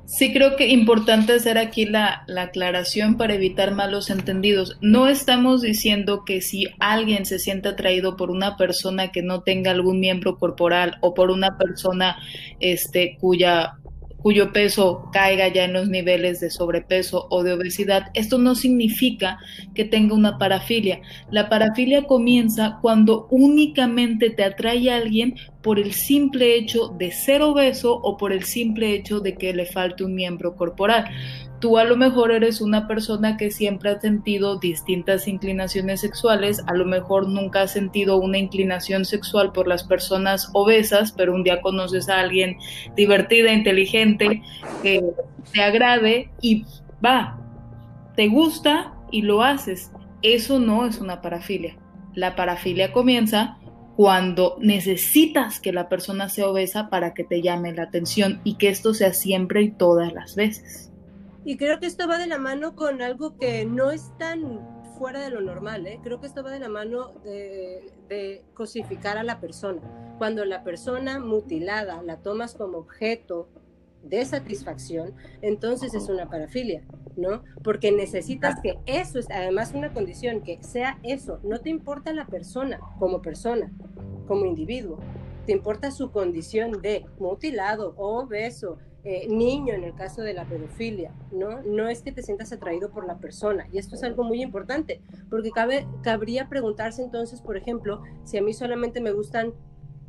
[0.09, 4.75] Sí, creo que importante hacer aquí la, la, aclaración para evitar malos entendidos.
[4.81, 9.69] No estamos diciendo que si alguien se siente atraído por una persona que no tenga
[9.69, 12.17] algún miembro corporal o por una persona
[12.59, 13.77] este, cuya
[14.21, 19.39] cuyo peso caiga ya en los niveles de sobrepeso o de obesidad, esto no significa
[19.73, 21.01] que tenga una parafilia.
[21.31, 27.41] La parafilia comienza cuando únicamente te atrae a alguien por el simple hecho de ser
[27.41, 31.05] obeso o por el simple hecho de que le falte un miembro corporal.
[31.59, 36.73] Tú a lo mejor eres una persona que siempre ha sentido distintas inclinaciones sexuales, a
[36.73, 41.61] lo mejor nunca has sentido una inclinación sexual por las personas obesas, pero un día
[41.61, 42.57] conoces a alguien
[42.95, 44.41] divertida, inteligente,
[44.81, 45.03] que
[45.51, 46.63] te agrade y
[47.05, 47.37] va,
[48.15, 49.91] te gusta y lo haces.
[50.21, 51.77] Eso no es una parafilia.
[52.15, 53.57] La parafilia comienza
[53.97, 58.69] cuando necesitas que la persona sea obesa para que te llame la atención y que
[58.69, 60.88] esto sea siempre y todas las veces.
[61.49, 64.59] Y creo que esto va de la mano con algo que no es tan
[64.99, 65.99] fuera de lo normal, ¿eh?
[66.03, 69.81] creo que esto va de la mano de, cosificar a la persona.
[70.19, 73.49] Cuando la persona mutilada la tomas como objeto
[74.03, 76.83] de satisfacción, entonces es una parafilia,
[77.17, 77.43] ¿no?
[77.63, 82.27] Porque necesitas que eso es además una condición, que sea eso, no te importa la
[82.27, 83.71] persona como persona,
[84.27, 84.99] como individuo,
[85.47, 91.13] te importa su condición de mutilado, obeso, eh, niño en el caso de la pedofilia,
[91.31, 91.61] ¿no?
[91.61, 93.67] No es que te sientas atraído por la persona.
[93.71, 98.41] Y esto es algo muy importante, porque cabe, cabría preguntarse entonces, por ejemplo, si a
[98.41, 99.53] mí solamente me gustan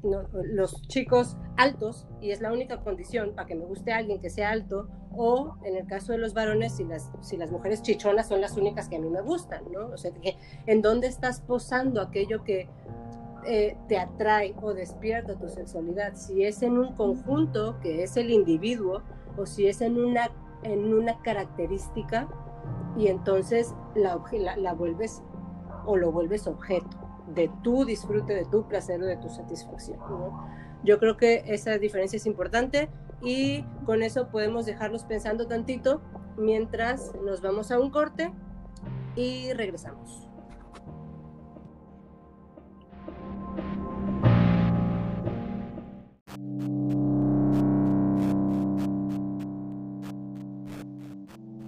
[0.03, 4.51] los chicos altos y es la única condición para que me guste alguien que sea
[4.51, 8.41] alto, o en el caso de los varones, si las, si las mujeres chichonas son
[8.41, 9.89] las únicas que a mí me gustan, ¿no?
[9.89, 10.37] O sea, que,
[10.67, 12.69] ¿en dónde estás posando aquello que
[13.45, 18.31] eh, te atrae o despierta tu sexualidad, si es en un conjunto que es el
[18.31, 19.03] individuo
[19.37, 20.31] o si es en una,
[20.63, 22.29] en una característica
[22.97, 24.21] y entonces la,
[24.57, 25.23] la, vuelves
[25.87, 26.97] o lo vuelves objeto
[27.35, 29.99] de tu disfrute, de tu placer o de tu satisfacción.
[30.83, 32.89] Yo creo que esa diferencia es importante
[33.23, 36.01] y con eso podemos dejarlos pensando tantito
[36.37, 38.33] mientras nos vamos a un corte
[39.15, 40.30] y regresamos.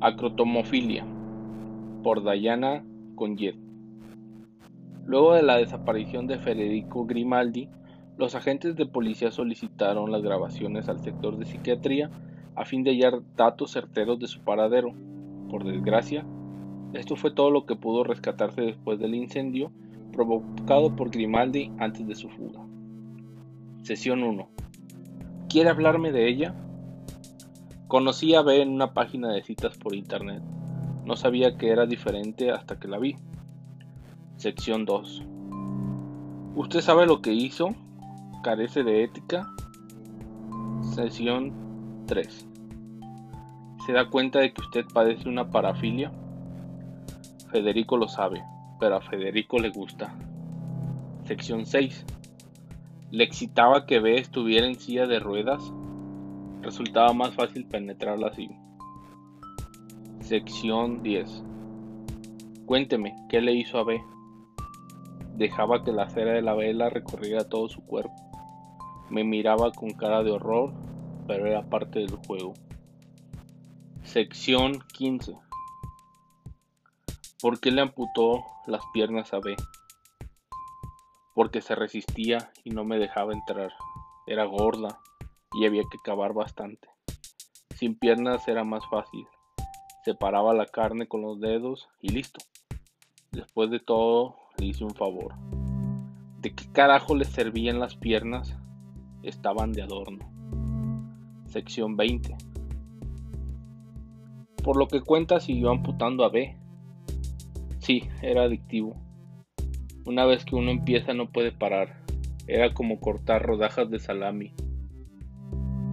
[0.03, 1.07] Acrotomofilia
[2.03, 2.85] por Diana
[3.15, 3.55] Conjet.
[5.07, 7.69] Luego de la desaparición de Federico Grimaldi,
[8.19, 12.11] los agentes de policía solicitaron las grabaciones al sector de psiquiatría
[12.57, 14.93] a fin de hallar datos certeros de su paradero.
[15.49, 16.27] Por desgracia,
[16.95, 19.71] esto fue todo lo que pudo rescatarse después del incendio
[20.13, 22.59] provocado por Grimaldi antes de su fuga.
[23.83, 24.49] Sesión 1.
[25.49, 26.57] ¿Quiere hablarme de ella?
[27.93, 30.43] Conocí a B en una página de citas por internet.
[31.05, 33.19] No sabía que era diferente hasta que la vi.
[34.39, 35.23] Sección 2.
[36.55, 37.75] ¿Usted sabe lo que hizo?
[38.43, 39.47] ¿Carece de ética?
[40.95, 41.53] Sección
[42.07, 42.49] 3.
[43.85, 46.11] ¿Se da cuenta de que usted padece una parafilia?
[47.51, 48.43] Federico lo sabe,
[48.81, 50.17] pero a Federico le gusta.
[51.27, 52.07] Sección 6.
[53.11, 55.63] ¿Le excitaba que B estuviera en silla de ruedas?
[56.63, 58.49] Resultaba más fácil penetrarla así.
[60.21, 61.43] Sección 10.
[62.67, 64.03] Cuénteme, ¿qué le hizo a B?
[65.37, 68.15] Dejaba que la cera de la vela recorriera todo su cuerpo.
[69.11, 70.73] Me miraba con cara de horror,
[71.27, 72.55] pero era parte del juego.
[74.05, 75.37] Sección 15.
[77.41, 79.57] ¿Por qué le amputó las piernas a B?
[81.35, 83.73] Porque se resistía y no me dejaba entrar.
[84.27, 85.01] Era gorda,
[85.55, 86.89] y había que cavar bastante.
[87.77, 89.27] Sin piernas era más fácil.
[90.05, 92.41] Separaba la carne con los dedos y listo.
[93.31, 95.35] Después de todo, le hice un favor.
[96.39, 98.57] ¿De qué carajo le servían las piernas?
[99.23, 100.29] Estaban de adorno.
[101.47, 102.37] Sección 20.
[104.65, 106.57] Por lo que cuenta siguió amputando a B.
[107.79, 108.97] Sí, era adictivo.
[110.05, 112.05] Una vez que uno empieza no puede parar.
[112.47, 114.53] Era como cortar rodajas de salami.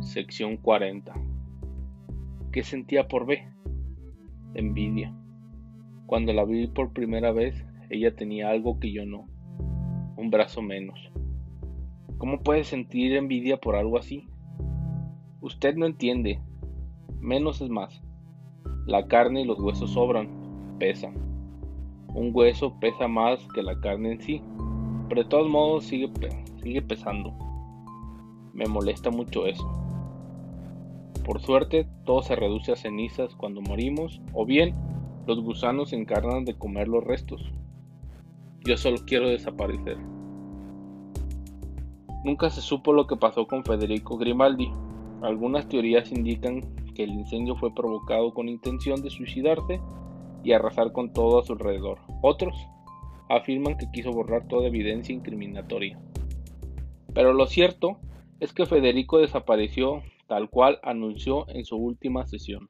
[0.09, 1.13] Sección 40.
[2.51, 3.47] ¿Qué sentía por B?
[4.55, 5.15] Envidia.
[6.07, 9.27] Cuando la vi por primera vez, ella tenía algo que yo no.
[10.17, 11.11] Un brazo menos.
[12.17, 14.27] ¿Cómo puede sentir envidia por algo así?
[15.41, 16.41] Usted no entiende.
[17.19, 18.01] Menos es más.
[18.87, 20.27] La carne y los huesos sobran,
[20.79, 21.13] pesan.
[22.15, 24.41] Un hueso pesa más que la carne en sí,
[25.07, 26.09] pero de todos modos sigue,
[26.63, 27.31] sigue pesando.
[28.53, 29.88] Me molesta mucho eso.
[31.29, 34.73] Por suerte, todo se reduce a cenizas cuando morimos, o bien
[35.27, 37.53] los gusanos se encargan de comer los restos.
[38.65, 39.99] Yo solo quiero desaparecer.
[42.25, 44.71] Nunca se supo lo que pasó con Federico Grimaldi.
[45.21, 46.61] Algunas teorías indican
[46.95, 49.79] que el incendio fue provocado con intención de suicidarse
[50.43, 51.99] y arrasar con todo a su alrededor.
[52.23, 52.55] Otros
[53.29, 55.99] afirman que quiso borrar toda evidencia incriminatoria.
[57.13, 57.99] Pero lo cierto
[58.39, 62.69] es que Federico desapareció tal cual anunció en su última sesión.